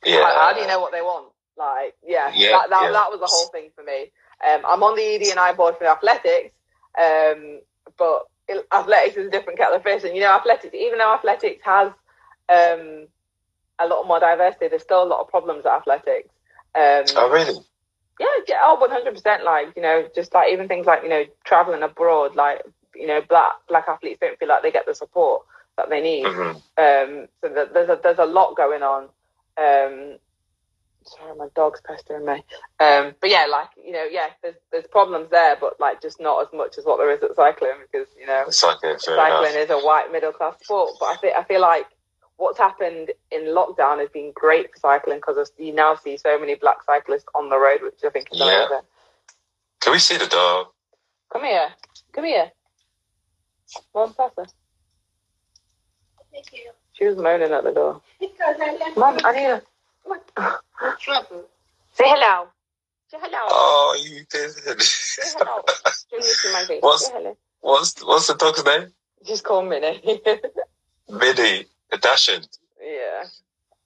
[0.05, 0.25] Yeah.
[0.25, 1.29] How, how do you know what they want?
[1.57, 2.93] Like, yeah, yeah, that, that, yeah.
[2.93, 4.11] that was the whole thing for me.
[4.49, 6.55] Um, I'm on the ED&I board for athletics,
[6.99, 7.61] um,
[7.97, 8.27] but
[8.73, 10.03] athletics is a different kettle of fish.
[10.05, 11.93] And, you know, athletics, even though athletics has
[12.49, 13.07] um,
[13.79, 14.69] a lot more diversity.
[14.69, 16.29] There's still a lot of problems at athletics.
[16.75, 17.59] Um, oh, really?
[18.21, 19.45] Yeah, yeah, oh, 100%.
[19.45, 22.63] Like, you know, just like even things like, you know, traveling abroad, like,
[22.95, 25.43] you know, black black athletes don't feel like they get the support
[25.77, 26.27] that they need.
[26.27, 27.21] Mm-hmm.
[27.21, 29.05] Um, so there's a, there's a lot going on.
[29.57, 30.19] Um,
[31.05, 32.45] sorry, my dog's pestering me.
[32.81, 36.43] Um, but yeah, like you know, yeah, there's there's problems there, but like just not
[36.43, 39.79] as much as what there is at cycling because you know, cycling, cycling is a
[39.79, 40.91] white middle class sport.
[41.01, 41.87] But I think I feel like
[42.43, 46.57] what's happened in lockdown has been great for cycling because you now see so many
[46.57, 48.67] black cyclists on the road, which I think is yeah.
[48.67, 48.87] amazing.
[49.81, 50.67] Can we see the dog?
[51.33, 51.69] Come here.
[52.13, 52.51] Come here.
[53.95, 54.47] Mom, faster.
[56.33, 56.71] Thank you.
[56.95, 58.01] She was moaning at the door.
[58.97, 59.63] Mom, I need her.
[61.95, 62.49] Say hello.
[63.09, 63.39] Say hello.
[63.51, 64.51] Oh, you did.
[64.81, 65.63] Say hello.
[66.81, 67.11] what's,
[67.61, 68.93] what's, what's the dog's name?
[69.25, 70.03] She's called Minnie.
[71.09, 71.67] Minnie.
[72.01, 72.43] Dashing.
[72.83, 73.25] Yeah.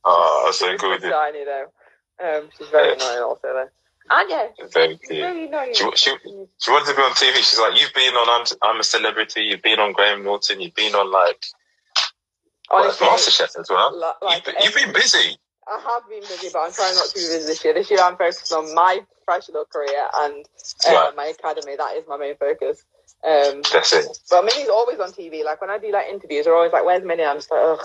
[0.05, 1.03] Oh, so good.
[1.03, 1.67] Tiny though.
[2.23, 3.69] Um, she's very annoying also though.
[4.09, 5.51] And yeah, very cute.
[5.51, 6.11] Very she, she,
[6.59, 7.35] she wanted to be on TV.
[7.39, 9.43] She's like, you've been on I'm, I'm a Celebrity.
[9.43, 10.61] You've been on Graham Norton.
[10.61, 11.45] You've been on like
[12.71, 14.17] Honestly, MasterChef as well.
[14.23, 15.39] Like, you've, you've been busy.
[15.69, 17.75] I have been busy, but I'm trying not to be busy this year.
[17.75, 20.47] This year, I'm focused on my professional career and
[20.89, 21.17] uh, right.
[21.17, 21.77] my academy.
[21.77, 22.85] That is my main focus.
[23.25, 24.07] Um, That's it.
[24.31, 25.45] But Minnie's always on TV.
[25.45, 27.79] Like when I do like interviews, they're always like, "Where's Minnie?" I'm just like, "Ugh,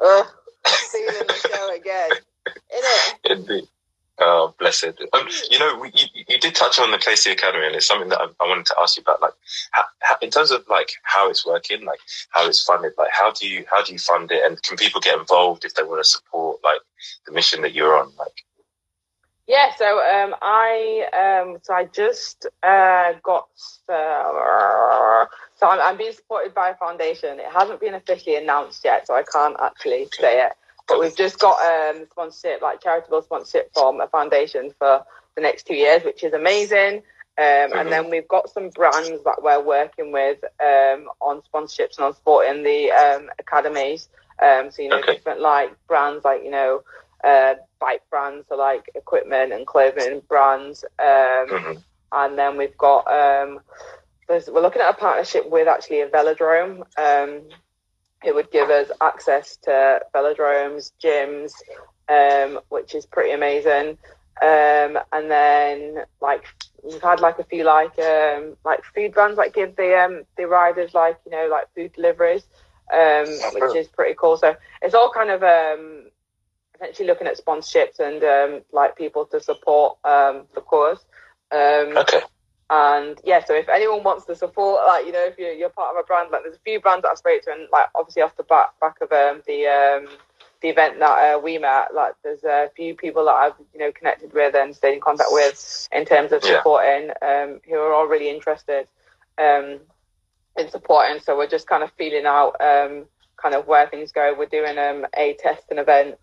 [0.00, 0.26] ugh,
[0.66, 2.10] seeing the show again."
[2.46, 3.14] In it.
[3.24, 3.68] Indeed.
[4.22, 5.00] Oh, bless it.
[5.14, 8.20] Um, you know, you, you did touch on the KC Academy, and it's something that
[8.20, 9.22] I, I wanted to ask you about.
[9.22, 9.32] Like,
[9.70, 13.32] how, how, in terms of like how it's working, like how it's funded, like how
[13.32, 16.04] do you how do you fund it, and can people get involved if they want
[16.04, 16.80] to support like
[17.26, 18.12] the mission that you're on?
[18.18, 18.44] Like,
[19.50, 23.48] yeah, so um, I um, so I just uh, got
[23.88, 25.26] uh,
[25.56, 27.40] so I'm, I'm, being supported by a foundation.
[27.40, 30.52] It hasn't been officially announced yet, so I can't actually say it.
[30.86, 35.66] But we've just got um, sponsorship, like charitable sponsorship from a foundation for the next
[35.66, 37.02] two years, which is amazing.
[37.36, 37.78] Um, mm-hmm.
[37.78, 42.14] And then we've got some brands that we're working with um, on sponsorships and on
[42.14, 44.08] supporting the um, academies.
[44.40, 45.14] Um, so you know, okay.
[45.14, 46.84] different like brands like you know
[47.24, 50.84] uh, bike brands, so like equipment and clothing brands.
[50.98, 51.72] Um, mm-hmm.
[52.12, 53.60] And then we've got, um,
[54.28, 56.82] we're looking at a partnership with actually a velodrome.
[56.98, 57.42] Um,
[58.22, 61.52] who would give us access to velodromes, gyms,
[62.08, 63.96] um, which is pretty amazing.
[64.42, 66.44] Um, and then like
[66.82, 70.46] we've had like a few like um, like food brands like give the um, the
[70.46, 72.44] riders like you know like food deliveries,
[72.92, 74.36] um, which is pretty cool.
[74.36, 75.42] So it's all kind of
[76.80, 81.04] essentially looking at sponsorships and um, like people to support um, the cause.
[81.52, 82.20] Um, Okay.
[82.70, 85.94] and yeah, so if anyone wants to support, like you know, if you're, you're part
[85.94, 88.22] of a brand, like there's a few brands that I've spoke to, and like obviously
[88.22, 90.08] off the back back of um, the um,
[90.62, 93.90] the event that uh, we met, like there's a few people that I've you know
[93.92, 96.58] connected with and stayed in contact with in terms of Yeah.
[96.58, 98.86] supporting, um, who are all really interested
[99.38, 99.80] um,
[100.56, 101.20] in supporting.
[101.20, 103.06] So we're just kind of feeling out um,
[103.36, 104.34] kind of where things go.
[104.38, 106.16] We're doing um, a testing event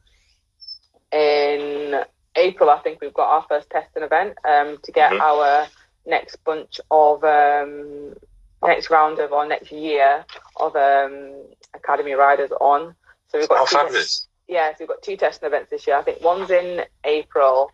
[1.18, 2.04] in
[2.36, 2.70] April.
[2.70, 5.22] I think we've got our first testing event um, to get Mhm.
[5.22, 5.68] our
[6.06, 8.16] next bunch of um,
[8.64, 10.26] next round of our next year
[10.58, 11.34] of um,
[11.74, 12.96] academy riders on.
[13.30, 14.28] So we've got Oh, two fabulous.
[14.48, 15.98] yeah, so we've got two testing events this year.
[15.98, 17.72] I think one's in April,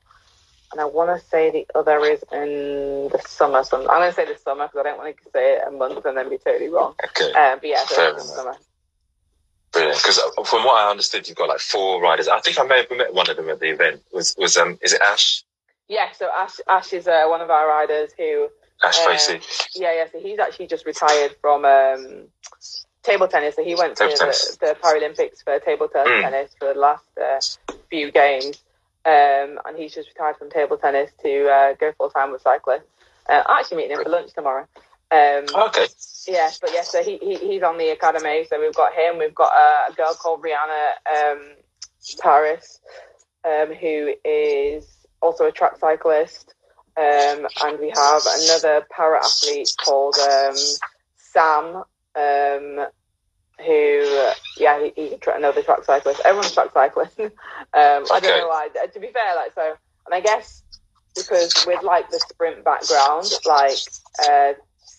[0.71, 3.63] and I want to say the other is in the summer.
[3.63, 5.71] So I'm going to say the summer because I don't want to say it a
[5.71, 6.95] month and then be totally wrong.
[7.03, 7.31] Okay.
[7.33, 8.57] Um, but yeah, so Fair it's the summer.
[9.74, 9.97] Brilliant.
[9.97, 12.28] Because from what I understood, you've got like four riders.
[12.28, 14.01] I think I may have met one of them at the event.
[14.13, 15.43] Was was um is it Ash?
[15.89, 18.47] Yeah, so Ash, Ash is uh, one of our riders who,
[18.84, 19.41] Ash Uh, Tracy.
[19.76, 22.28] yeah, yeah, so he's actually just retired from um,
[23.03, 23.55] table tennis.
[23.55, 24.57] So he went to Table tennis.
[24.57, 26.21] the, the Paralympics for table Mm.
[26.21, 27.39] tennis for the last uh,
[27.89, 28.63] few games.
[29.05, 32.88] Um, and he's just retired from table tennis to uh, go full time with cyclists.
[33.30, 34.65] Uh, I'm actually meeting him for lunch tomorrow.
[35.14, 35.86] Um, okay.
[36.28, 38.45] Yeah, but yeah, so he, he he's on the academy.
[38.49, 39.20] So we've got him.
[39.20, 41.41] We've got a girl called Rihanna um,
[42.20, 42.80] Paris,
[43.45, 46.55] um, who is also a track cyclist.
[46.95, 50.55] Um, and we have another para athlete called um,
[51.18, 51.84] Sam,
[52.16, 52.88] um,
[53.66, 56.22] who yeah, he, he's another track cyclist.
[56.24, 57.20] Everyone's track cyclist.
[57.20, 57.32] um,
[57.74, 58.70] I don't know why.
[58.70, 60.64] To be fair, like so, and I guess
[61.16, 63.78] because with like the sprint background, like
[64.28, 64.53] uh,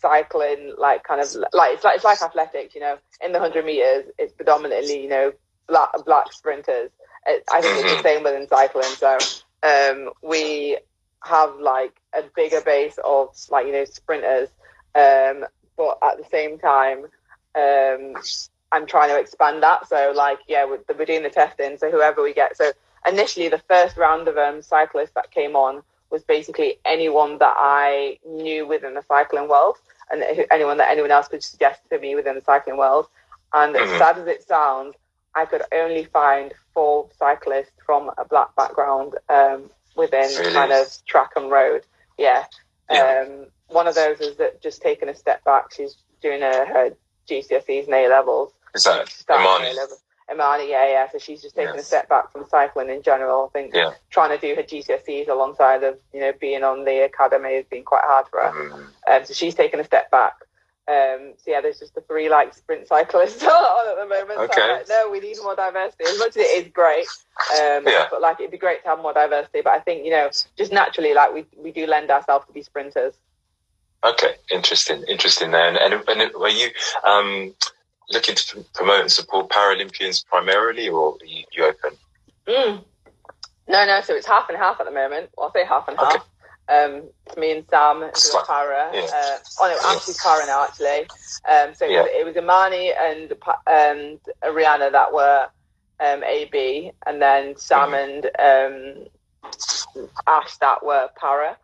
[0.04, 2.98] cycling, like kind of like it's like it's like athletics, you know.
[3.24, 5.32] In the hundred meters, it's predominantly you know
[5.66, 6.90] black black sprinters.
[7.26, 8.84] It, I think it's the same within cycling.
[8.84, 9.18] So
[9.62, 10.78] um, we
[11.24, 14.50] have like a bigger base of like you know sprinters,
[14.94, 15.46] um,
[15.76, 17.04] but at the same time,
[17.54, 18.14] um,
[18.72, 19.88] I'm trying to expand that.
[19.88, 21.78] So like yeah, we're, we're doing the testing.
[21.78, 22.72] So whoever we get, so
[23.08, 28.18] initially the first round of um, cyclists that came on was basically anyone that I
[28.26, 29.78] knew within the cycling world
[30.10, 33.08] and anyone that anyone else could suggest to me within the cycling world.
[33.52, 33.98] And as Mhm.
[33.98, 34.96] sad as it sounds,
[35.34, 40.52] I could only find four cyclists from a black background um, within Really?
[40.52, 41.84] kind of track and road.
[42.18, 42.44] Yeah.
[42.90, 43.24] Yeah.
[43.26, 45.72] Um, one of those is that just taking a step back.
[45.72, 46.96] She's doing her, her
[47.28, 48.52] GCSEs and A levels.
[48.74, 49.70] Is that Imani?
[50.32, 51.10] Imani, yeah, yeah.
[51.10, 53.50] So she's just taking a step back from cycling in general.
[53.54, 53.92] I think Yeah.
[54.10, 57.84] trying to do her GCSEs alongside of you know being on the academy has been
[57.84, 58.50] quite hard for her.
[58.50, 60.34] Mm, Um, so she's taken a step back.
[60.86, 64.38] Um, so yeah, there's just the three like sprint cyclists on at the moment.
[64.40, 64.62] Okay.
[64.62, 66.04] I'm like, no, we need more diversity.
[66.04, 67.06] As much as it is great,
[67.60, 68.06] um, Yeah.
[68.10, 69.60] but like it'd be great to have more diversity.
[69.62, 72.62] But I think you know, just naturally, like we we do lend ourselves to be
[72.62, 73.14] sprinters.
[74.04, 75.50] Okay, interesting, interesting.
[75.52, 76.68] There, and, and, and were you
[77.04, 77.54] um,
[78.10, 81.90] looking to promote and support Paralympians primarily, or are you, you open?
[82.46, 82.84] Mm.
[83.68, 84.00] No, no.
[84.02, 85.30] So it's half and half at the moment.
[85.36, 86.18] Well, I'll say half and Okay.
[86.18, 86.28] half.
[86.66, 88.90] Um, it's me and Sam, who like- para.
[88.94, 89.00] yeah.
[89.02, 91.00] Uh, oh no, Ashley's para now actually.
[91.46, 95.46] Um, so it, was, it was Imani and Pa- and Rihanna that were
[96.00, 98.26] um, AB, and then Sam Mm-hmm.
[98.38, 101.56] and um, Ash that were para.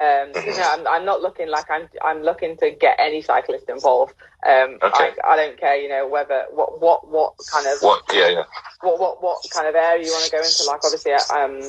[0.00, 0.56] Um, Mhm.
[0.56, 1.88] no, I'm, I'm not looking like I'm.
[2.02, 4.14] I'm looking to get any cyclist involved.
[4.46, 5.12] Um, Okay.
[5.22, 8.02] I, I don't care, you know, whether what what what kind of What?
[8.12, 8.44] Yeah, yeah.
[8.80, 10.64] what what what kind of area you want to go into.
[10.64, 11.60] Like obviously, um,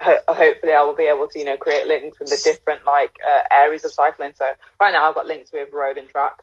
[0.00, 3.12] ho- hopefully I will be able to you know create links with the different like
[3.24, 4.32] uh, areas of cycling.
[4.36, 4.46] So
[4.80, 6.34] right now I've got links with road and track.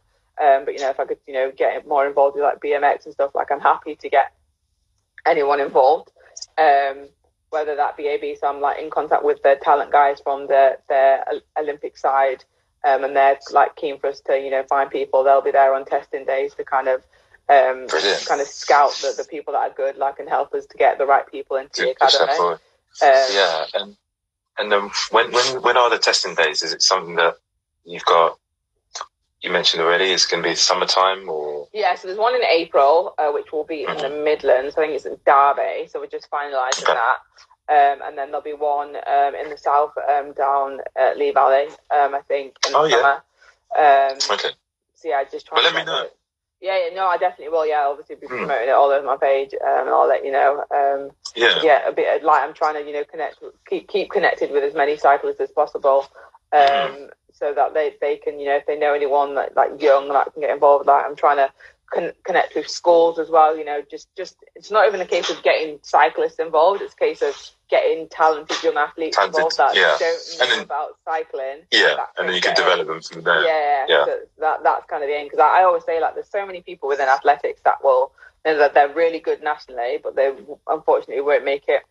[0.41, 3.05] Um, but you know if I could you know get more involved with like BMX
[3.05, 4.31] and stuff, like I'm happy to get
[5.25, 6.11] anyone involved.
[6.57, 7.09] Um,
[7.51, 10.77] whether that be AB, so I'm like in contact with the talent guys from the
[10.89, 12.45] the Olympic side.
[12.85, 15.23] Um, and they're like keen for us to, you know, find people.
[15.23, 17.01] They'll be there on testing days to kind of
[17.49, 17.87] um,
[18.27, 20.97] kind of scout the, the people that are good, like, and help us to get
[20.97, 22.39] the right people into the To push that academy.
[23.03, 23.97] Um, Yeah, and
[24.59, 26.63] and um, when when when are the testing days?
[26.63, 27.35] Is it something that
[27.85, 28.37] you've got?
[29.47, 30.11] You mentioned already.
[30.11, 33.63] It's going to be summertime, or yeah, so there's one in April, uh, which will
[33.63, 34.75] be in the Midlands.
[34.77, 36.93] I think it's in Derby, so we're just finalising Okay.
[36.93, 37.19] that.
[37.69, 41.67] Um, and then there'll be one um, in the south, um, down at Lee Valley,
[41.97, 42.95] um, I think, in the Oh, yeah.
[42.97, 43.23] summer.
[43.79, 44.49] Um, okay.
[44.95, 46.03] so yeah, just trying Well, let me know.
[46.03, 46.11] the-
[46.59, 47.65] Yeah, yeah, no, I definitely will.
[47.65, 48.39] Yeah, obviously be Hmm.
[48.39, 50.65] promoting it all over my page, um, and I'll let you know.
[50.71, 51.61] Um, Yeah.
[51.63, 54.73] yeah, a bit like I'm trying to, you know, connect, keep keep connected with as
[54.73, 56.05] many cyclists as possible,
[56.51, 57.05] um, Mm-hmm.
[57.37, 60.33] So that they, they can, you know, if they know anyone that like young that
[60.33, 60.87] can get involved.
[60.87, 61.51] Like I'm trying to
[61.93, 63.57] con- connect with schools as well.
[63.57, 66.97] You know, just just it's not even a case of getting cyclists involved; it's a
[66.97, 67.35] case of
[67.69, 69.97] getting talented young athletes Talented, involved that yeah.
[69.99, 71.59] don't know And then- about cycling.
[71.71, 71.95] Yeah.
[71.95, 73.43] that And then you can develop them from there.
[73.43, 74.05] Yeah, Yeah.
[74.05, 76.45] So that that's kind of the aim because I, I always say like there's so
[76.45, 78.13] many people within athletics that will
[78.45, 80.31] you know, that they're really good nationally, but they
[80.67, 81.83] unfortunately won't make it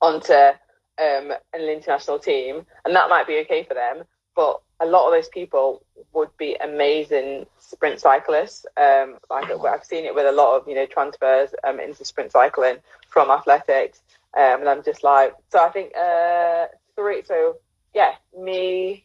[0.00, 4.04] onto um, an international team, and that might be okay for them.
[4.34, 5.82] But a lot of those people
[6.12, 8.66] would be amazing sprint cyclists.
[8.76, 12.32] Um, like I've seen it with a lot of you know transfers um, into sprint
[12.32, 12.76] cycling
[13.08, 14.02] from athletics,
[14.36, 16.66] um, and I'm just like, so I think uh,
[16.96, 17.22] three.
[17.24, 17.56] So
[17.94, 19.04] yeah, me,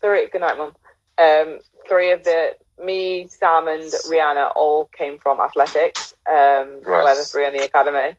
[0.00, 0.28] three.
[0.28, 0.74] Good night, mum.
[1.18, 6.14] Um, three of the me, Sam, and Rihanna all came from athletics.
[6.30, 6.80] Um.
[6.84, 8.16] We're the three in the academy,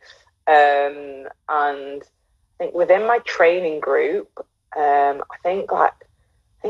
[0.47, 4.29] um, and I think within my training group,
[4.75, 5.93] um, I think like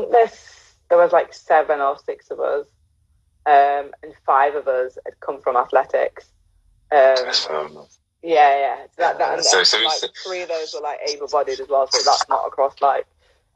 [0.00, 2.66] think there's there was like seven or six of us,
[3.46, 6.26] um, and five of us had come from athletics.
[6.90, 7.86] Um,
[8.22, 8.76] yeah, yeah.
[8.86, 11.68] So that, that, and So- so like, it's- three of those were like able-bodied as
[11.68, 13.06] well, so that's not across like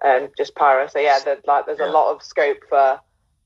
[0.04, 0.88] um, just para.
[0.90, 1.90] So yeah, there's like there's Yeah.
[1.90, 3.00] a lot of scope for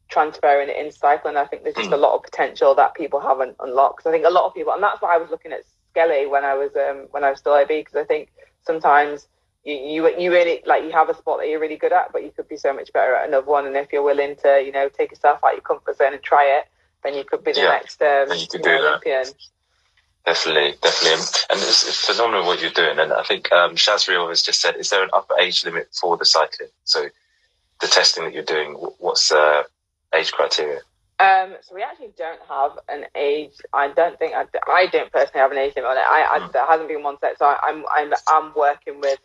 [0.08, 1.36] transferring it in cycling.
[1.36, 1.94] I think there's just Mm.
[1.94, 4.06] a lot of potential that people haven't unlocked.
[4.06, 6.44] I think a lot of people, and that's why I was looking at Skelly when
[6.44, 8.30] I was um, when I was still IB, because I think
[8.66, 9.28] sometimes
[9.66, 12.24] you, you you really like you have a spot that you're really good at, but
[12.24, 13.66] you could be so much better at another one.
[13.66, 16.46] And if you're willing to, you know, take yourself out your comfort zone and try
[16.58, 16.66] it,
[17.04, 17.70] then you could be the Yeah.
[17.70, 19.34] next um, you could know, do that.
[20.26, 22.98] Definitely, definitely, and it's, it's phenomenal what you're doing.
[22.98, 26.16] And I think um, Shazriel has just said, is there an upper age limit for
[26.16, 26.70] the cycling?
[26.84, 27.06] So
[27.80, 29.64] the testing that you're doing, what's the
[30.14, 30.80] age criteria?
[31.20, 33.54] Um, so we actually don't have an age.
[33.72, 36.04] I don't think I, I don't personally have an age limit on it.
[36.08, 36.52] I, I Mm.
[36.52, 37.38] there hasn't been one set.
[37.38, 39.18] So I, I'm I'm I'm working with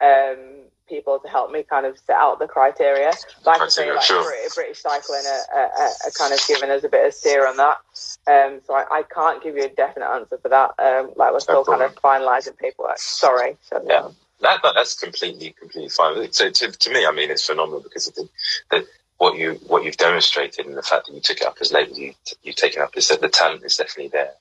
[0.00, 0.56] um
[0.88, 3.12] people to help me kind of set out the criteria.
[3.44, 4.22] Like I say, like sure.
[4.54, 7.78] British, cycling are, are, are- kind of giving us a bit of steer on that.
[8.26, 10.70] Um, so I, I can't give you a definite answer for that.
[10.78, 12.98] Um, like we're still kind of finalising paperwork.
[12.98, 13.56] Sorry.
[13.62, 14.08] So, Yeah.
[14.42, 16.30] That, that that's completely completely fine.
[16.32, 18.28] So to, to me, I mean, it's phenomenal because of the,
[18.70, 18.86] the
[19.18, 21.88] what you what you've demonstrated and the fact that you took it up as late
[21.88, 24.32] as you you've taken up is that the talent is definitely there.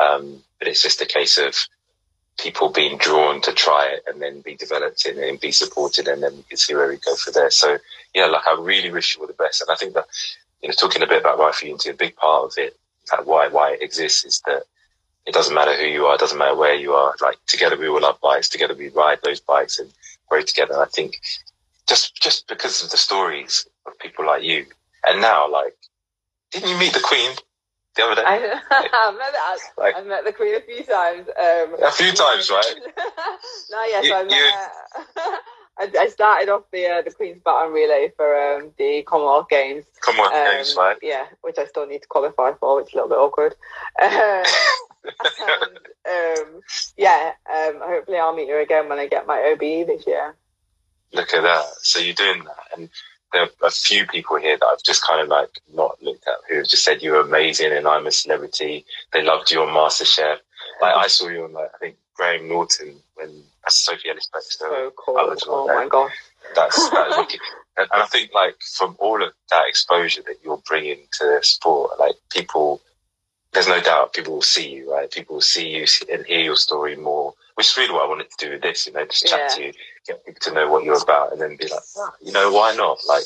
[0.00, 1.54] Um, but it's just a case of
[2.38, 6.22] people being drawn to try it and then be developed in and be supported and
[6.22, 7.50] then we can see where we go from there.
[7.50, 7.78] So
[8.14, 9.60] yeah, like I really wish you all the best.
[9.60, 10.06] And I think that
[10.62, 12.76] you know talking a bit about for Unity, a big part of it,
[13.12, 14.64] like why why it exists is that
[15.26, 17.14] it doesn't matter who you are, it doesn't matter where you are.
[17.20, 19.92] Like together we all love bikes, together we ride those bikes and
[20.28, 20.74] grow together.
[20.74, 21.20] And I think
[21.88, 24.66] just just because of the stories of people like you,
[25.06, 25.76] and now like,
[26.50, 27.30] didn't you meet the Queen
[27.94, 28.22] the other day?
[28.26, 28.36] I,
[28.70, 29.56] I've met that.
[29.78, 31.28] Like- I've met the Queen a few times.
[31.28, 32.74] Um, A few times, right?
[33.70, 34.32] no, yes, You- I met.
[34.32, 35.38] you-
[35.76, 39.84] I, I started off the uh, the Queen's Baton Relay for um, the Commonwealth Games.
[40.06, 40.96] On, Um, Games, right?
[41.02, 43.54] Yeah, which I still need to qualify for, which is a little bit awkward.
[44.00, 44.44] Um,
[46.06, 46.60] and, um,
[46.96, 50.36] yeah, um, hopefully I'll meet her again when I get my OBE this year.
[51.12, 51.64] Look at that.
[51.82, 52.88] So you're doing that, and
[53.34, 56.36] there are a few people here that I've just kind of like not looked at
[56.48, 58.86] who have just said you're amazing and I'm a celebrity.
[59.12, 60.38] They loved you on MasterChef.
[60.80, 64.58] Like I saw you on like I think Graham Norton when Sophie Ellis Bextor.
[64.58, 65.16] So cool.
[65.48, 66.12] Oh my gosh.
[66.54, 67.40] That's, that's wicked.
[67.76, 71.40] And, and I think like from all of that exposure that you're bringing to the
[71.42, 72.80] sport, like people,
[73.52, 75.10] there's no doubt people will see you, right?
[75.10, 78.30] People will see you and hear your story more, which is really what I wanted
[78.30, 79.48] to do with this, you know, just chat Yeah.
[79.56, 79.72] to you,
[80.06, 82.74] get people to know what you're about and then be like, "Ah, you know, why
[82.74, 82.98] not?
[83.06, 83.24] Like,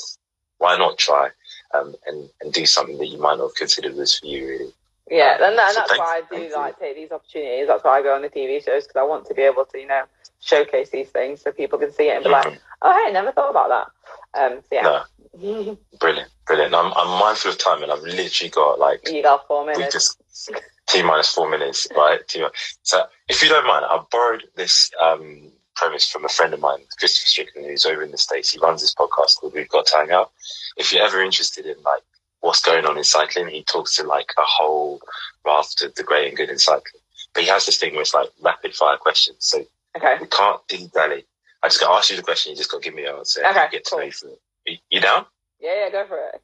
[0.58, 1.30] why not try
[1.74, 4.74] um, and, and do something that you might not have considered was for you, really?
[5.10, 7.66] Yeah, and, that, and that's why I do like take these opportunities.
[7.68, 9.78] That's why I go on the TV shows because I want to be able to,
[9.78, 10.04] you know,
[10.40, 12.58] showcase these things so people can see it and be like, Mhm.
[12.82, 13.90] "Oh, hey, never thought about that."
[14.38, 15.04] Um, so yeah,
[15.34, 16.74] No, brilliant, brilliant.
[16.74, 19.94] I'm, I'm mindful of time and I've literally got like you got four we minutes.
[19.94, 20.20] just
[20.89, 22.26] T minus four minutes, right?
[22.28, 22.45] T
[22.82, 26.80] so if you don't mind, I borrowed this um, premise from a friend of mine,
[26.99, 28.51] Christopher Strickland, who's over in the States.
[28.51, 30.32] He runs this podcast called We've Got to Hang Out.
[30.76, 32.03] If you're ever interested in like
[32.41, 35.01] what's going on in cycling, he talks to like a whole
[35.45, 37.03] raft of the great and good in cycling.
[37.34, 39.36] But he has this thing where it's like rapid fire questions.
[39.41, 39.64] So
[39.97, 40.16] Okay.
[40.20, 41.24] we can't dilly dally.
[41.62, 43.18] I just got to ask you the question, you just got to give me your
[43.18, 43.45] answer.
[43.45, 43.99] Okay, get to cool.
[43.99, 44.36] know you through
[44.66, 44.78] it.
[44.91, 45.24] You- down?
[45.61, 46.41] Yeah, yeah, go for it.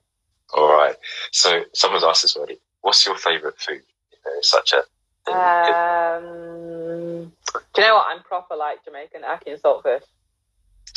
[0.55, 0.97] All right.
[1.31, 2.59] So someone's asked this already.
[2.81, 3.83] What's your favourite food?
[4.25, 4.83] There is such a
[5.25, 5.35] thing.
[5.35, 7.33] Um,
[7.75, 8.07] do you know what?
[8.09, 10.03] I'm proper like Jamaican ackee and saltfish.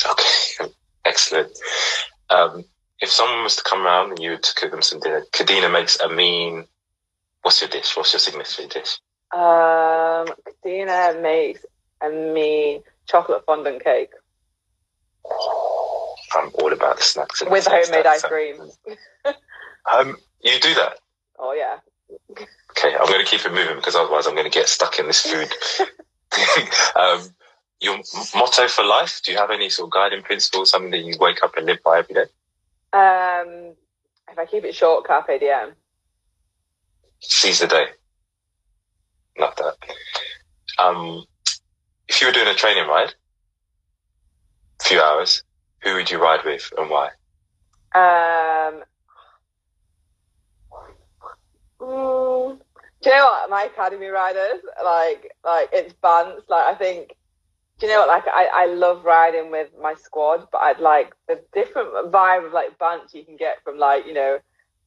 [0.08, 0.72] okay.
[1.04, 1.58] Excellent.
[2.30, 2.64] Um,
[3.00, 5.72] if someone was to come around and you were to cook them some dinner, Kadeena
[5.72, 6.64] makes a mean.
[7.42, 7.96] What's your dish?
[7.96, 8.98] What's your signature dish?
[9.32, 11.64] Um, Christina makes
[12.02, 14.10] a mean chocolate fondant cake
[16.36, 18.56] I'm all about the snacks and with homemade ice cream.
[19.90, 20.98] Um, you do that.
[21.38, 21.78] Oh yeah.
[22.70, 25.06] Okay, I'm going to keep it moving because otherwise I'm going to get stuck in
[25.06, 25.52] this food.
[26.96, 27.34] um,
[27.80, 27.98] your
[28.34, 29.20] motto for life?
[29.24, 31.82] Do you have any sort of guiding principles, something that you wake up and live
[31.84, 32.26] by every day?
[32.92, 33.74] Um,
[34.30, 35.74] if I keep it short, carpe diem.
[37.20, 37.86] Seize the day.
[39.38, 39.74] Love that.
[40.82, 41.24] Um,
[42.08, 43.14] if you were doing a training ride,
[44.80, 45.42] a few hours,
[45.82, 47.08] who would you ride with and why?
[47.94, 48.82] Um,
[51.88, 52.58] mm,
[53.02, 53.50] do you know what?
[53.50, 56.42] My academy riders, like, like it's Bants.
[56.48, 57.14] Like, I think,
[57.80, 58.08] do you know what?
[58.08, 62.52] Like, I, I love riding with my squad, but I'd like the different vibe of
[62.52, 64.38] like Bants you can get from like, you know,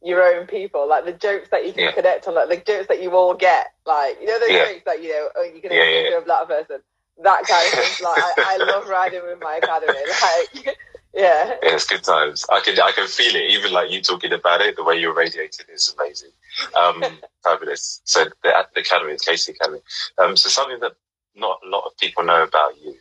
[0.03, 1.91] your own people, like the jokes that you can Yeah.
[1.91, 4.63] connect on, like the jokes that you all get, like you know those Yeah.
[4.63, 6.79] jokes that you know oh, you can Yeah, yeah, a black person.
[7.23, 7.95] That kind of thing.
[7.99, 9.99] Like I, I love riding with my academy.
[10.21, 10.77] Like
[11.13, 11.55] yeah.
[11.61, 12.45] Yeah, it's good times.
[12.51, 13.51] I can I can feel it.
[13.51, 16.31] Even like you talking about it, the way you're radiating is amazing.
[16.79, 17.03] Um,
[17.43, 18.01] fabulous.
[18.05, 19.79] So the, the academy, the KC Academy.
[20.17, 20.93] Um, so something that
[21.35, 22.95] not a lot of people know about you.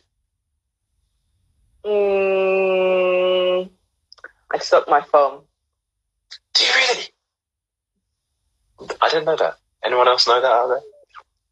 [1.85, 3.69] Mm,
[4.53, 5.41] I suck my thumb.
[6.53, 7.03] Do you really?
[9.01, 9.55] I didn't know that.
[9.83, 10.81] Anyone else know that out there?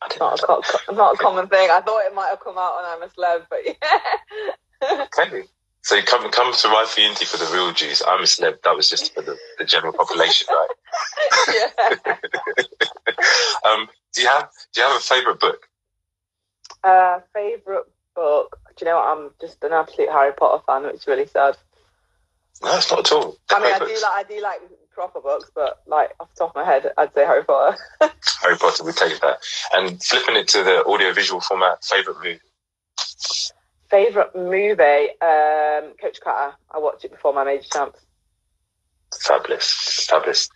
[0.02, 1.70] I didn't know Not a, co- not a common thing.
[1.70, 5.06] I thought it might have come out when I'm a celeb, but yeah.
[5.18, 5.44] Okay.
[5.82, 8.04] So you come come to my for for the real Jews.
[8.08, 8.62] I'm a celeb.
[8.64, 10.68] That was just for the, the general population, right?
[11.88, 12.16] yeah.
[13.66, 15.68] Um, do you have do you have a favourite book?
[16.84, 18.58] Uh, favorite book.
[18.78, 19.18] Do you know what?
[19.18, 21.58] I'm just an absolute Harry Potter fan, which is really sad.
[22.64, 23.38] No, it's not at all.
[23.50, 24.02] I mean, I Favourites?
[24.02, 24.60] do like I do like
[24.92, 27.78] proper books, but like off the top of my head, I'd say Harry Potter.
[28.42, 29.40] Harry Potter, we take that.
[29.74, 32.40] And flipping it to the audio visual format, favourite movie.
[33.90, 35.10] Favorite movie.
[35.22, 36.56] Um, Coach Carter.
[36.72, 38.00] I watched it before my major champs.
[39.22, 40.50] Fabulous, fabulous.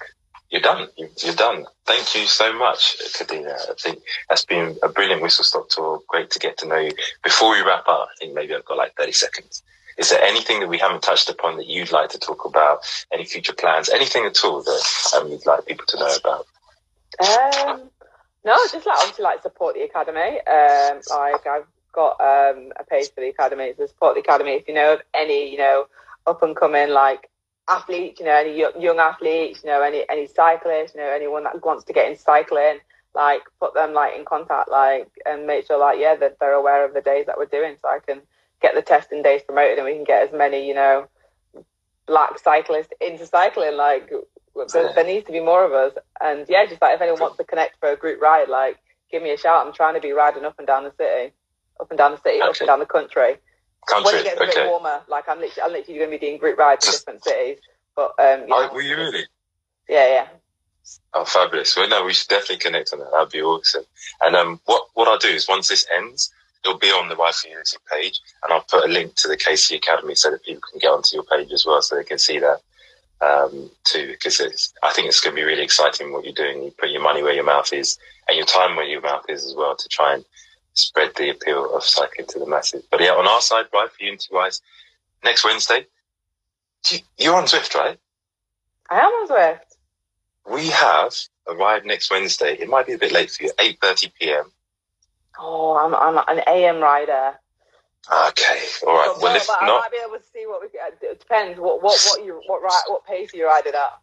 [0.50, 0.88] You're done.
[0.96, 1.66] You- You're done.
[1.86, 3.58] Thank you so much, Kadeena.
[3.70, 6.02] I think that's been a brilliant whistle stop tour.
[6.08, 6.92] Great to get to know you.
[7.24, 9.64] Before we wrap up, I think maybe I've got like 30 seconds.
[9.98, 12.80] Is there anything that we haven't touched upon that you'd like to talk about?
[13.12, 13.90] Any future plans?
[13.90, 14.84] Anything at all that
[15.18, 16.46] um, you'd like people to know about?
[17.20, 17.90] Um,
[18.46, 20.40] no, just like obviously like support the academy.
[20.42, 24.52] Um, like I've got um a page for the academy to support the academy.
[24.52, 25.86] If you know of any, you know,
[26.28, 27.30] up and coming like
[27.70, 31.44] athletes, you know, any young, young athletes, you know, any any cyclists, you know, anyone
[31.44, 32.80] that wants to get into cycling,
[33.16, 36.86] like put them like in contact, like and make sure like yeah that they're aware
[36.86, 38.22] of the days that we're doing, so I can
[38.62, 41.08] get the testing days promoted and we can get as many, you know,
[42.08, 43.78] black cyclists into cycling.
[43.78, 44.12] Like
[44.72, 45.94] there, there needs to be more of us.
[46.22, 48.78] And yeah, just like if anyone wants to connect for a group ride, like
[49.12, 49.66] give me a shout.
[49.66, 51.34] I'm trying to be riding up and down the city,
[51.80, 53.38] up and down the city, up and down the country.
[53.88, 54.12] Country.
[54.12, 56.38] When it gets a bit warmer, like I'm literally, I'm literally going to be doing
[56.38, 57.58] group rides in different cities.
[57.96, 59.24] But um, yeah, Oh, were you really?
[59.90, 60.28] yeah, yeah.
[61.14, 61.76] Oh, fabulous.
[61.76, 63.12] Well, no, we should definitely connect on that.
[63.12, 63.84] That'd be awesome.
[64.22, 66.32] And um, what, what I'll do is once this ends,
[66.64, 69.78] it'll be on the Wi-Fi Unity page and I'll put a link to the KC
[69.78, 72.40] Academy so that people can get onto your page as well so they can see
[72.40, 72.60] that
[73.22, 76.64] um, too because it's, I think it's going to be really exciting what you're doing.
[76.64, 77.98] You put your money where your mouth is
[78.28, 80.26] and your time where your mouth is as well to try and
[80.74, 82.84] spread the appeal of cycling to the masses.
[82.90, 84.62] But yeah, on our side, right, for Unity wise,
[85.24, 85.88] next Wednesday,
[86.90, 88.00] you- you're on Zwift, right?
[88.90, 89.60] I am on Zwift.
[90.46, 91.14] We have
[91.48, 92.56] arrived next Wednesday.
[92.58, 94.52] It might be a bit late for you, 8.30 p.m.
[95.40, 97.40] Oh, I'm I'm an AM rider.
[98.12, 99.08] Okay, all right.
[99.14, 100.68] But, Well, but, if but I might be able to see what we.
[100.70, 103.74] can- uh, It depends what what what you what ride what pace you ride it
[103.74, 103.98] at.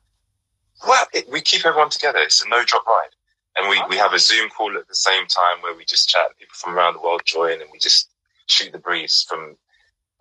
[0.88, 2.18] well, it, we keep everyone together.
[2.20, 3.10] It's a no-drop ride.
[3.56, 6.26] And we, we have a Zoom call at the same time where we just chat.
[6.38, 8.08] People from around the world join and we just
[8.46, 9.56] shoot the breeze from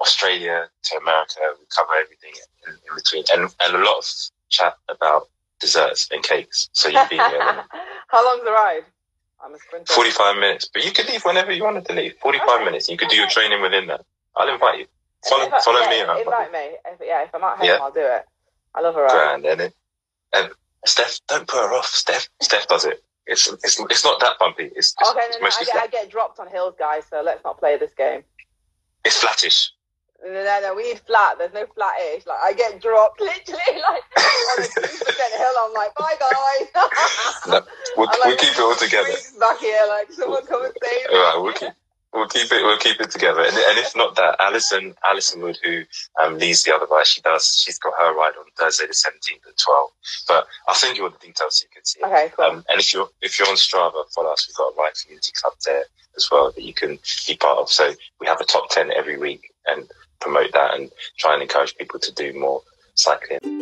[0.02, 1.40] Australia to America.
[1.60, 2.32] We cover everything
[2.68, 3.24] in, in between.
[3.34, 4.06] And, and a lot of
[4.50, 6.70] chat about desserts and cakes.
[6.74, 7.22] So you'll be here.
[8.08, 8.84] How long's the ride?
[9.44, 9.94] I'm a sprinter.
[9.94, 10.70] 45 minutes.
[10.74, 12.16] But you could leave whenever you wanted to leave.
[12.22, 12.66] 45 Okay.
[12.66, 12.90] minutes.
[12.90, 14.02] You could do your training within that.
[14.36, 14.86] I'll invite you.
[15.28, 16.60] Follow, I- follow yeah, me invite me.
[16.86, 17.78] If, yeah, if I'm at home, Yeah.
[17.82, 18.26] I'll do it.
[18.76, 19.12] I love a ride.
[19.12, 19.74] grand, isn't it?
[20.34, 20.50] And
[20.86, 21.86] Steph, don't put her off.
[21.88, 23.04] Steph, Steph does it.
[23.30, 24.72] It's it's it's not that bumpy.
[24.76, 27.04] It's, it's, Okay, no, no, I get, I get dropped on hills, guys.
[27.10, 28.24] So let's not play this game.
[29.06, 29.72] It's flattish.
[30.24, 30.76] No, no, no.
[30.76, 31.38] We need flat.
[31.38, 32.26] There's no flat-ish.
[32.26, 35.54] Like I get dropped literally like on a two percent hill.
[35.60, 36.68] I'm like, bye guys.
[37.48, 37.62] No,
[37.98, 39.14] we'll, I'm we'll keep it all together.
[39.40, 41.16] Back here, like someone come and save me.
[41.16, 41.79] All right, we'll keep
[42.12, 42.64] We'll keep it.
[42.64, 43.41] We'll keep it together.
[43.41, 45.84] And, and if not that, Alison, Alison Wood, who
[46.20, 47.62] um, leads the other ride, she does.
[47.64, 49.91] She's got her ride on Thursday the seventeenth at twelve.
[50.28, 51.99] But I'll send you all the details so you can see.
[52.03, 52.45] Okay, cool.
[52.45, 54.47] Um, and if you're if you're on Strava, follow us.
[54.47, 55.84] We've got a Ride Community Club there
[56.18, 56.97] as well that you can
[57.28, 57.70] be part of.
[57.70, 59.88] So we have a top ten every week and
[60.20, 60.89] promote that and
[61.20, 62.64] try and encourage people to do more
[62.95, 63.59] cycling.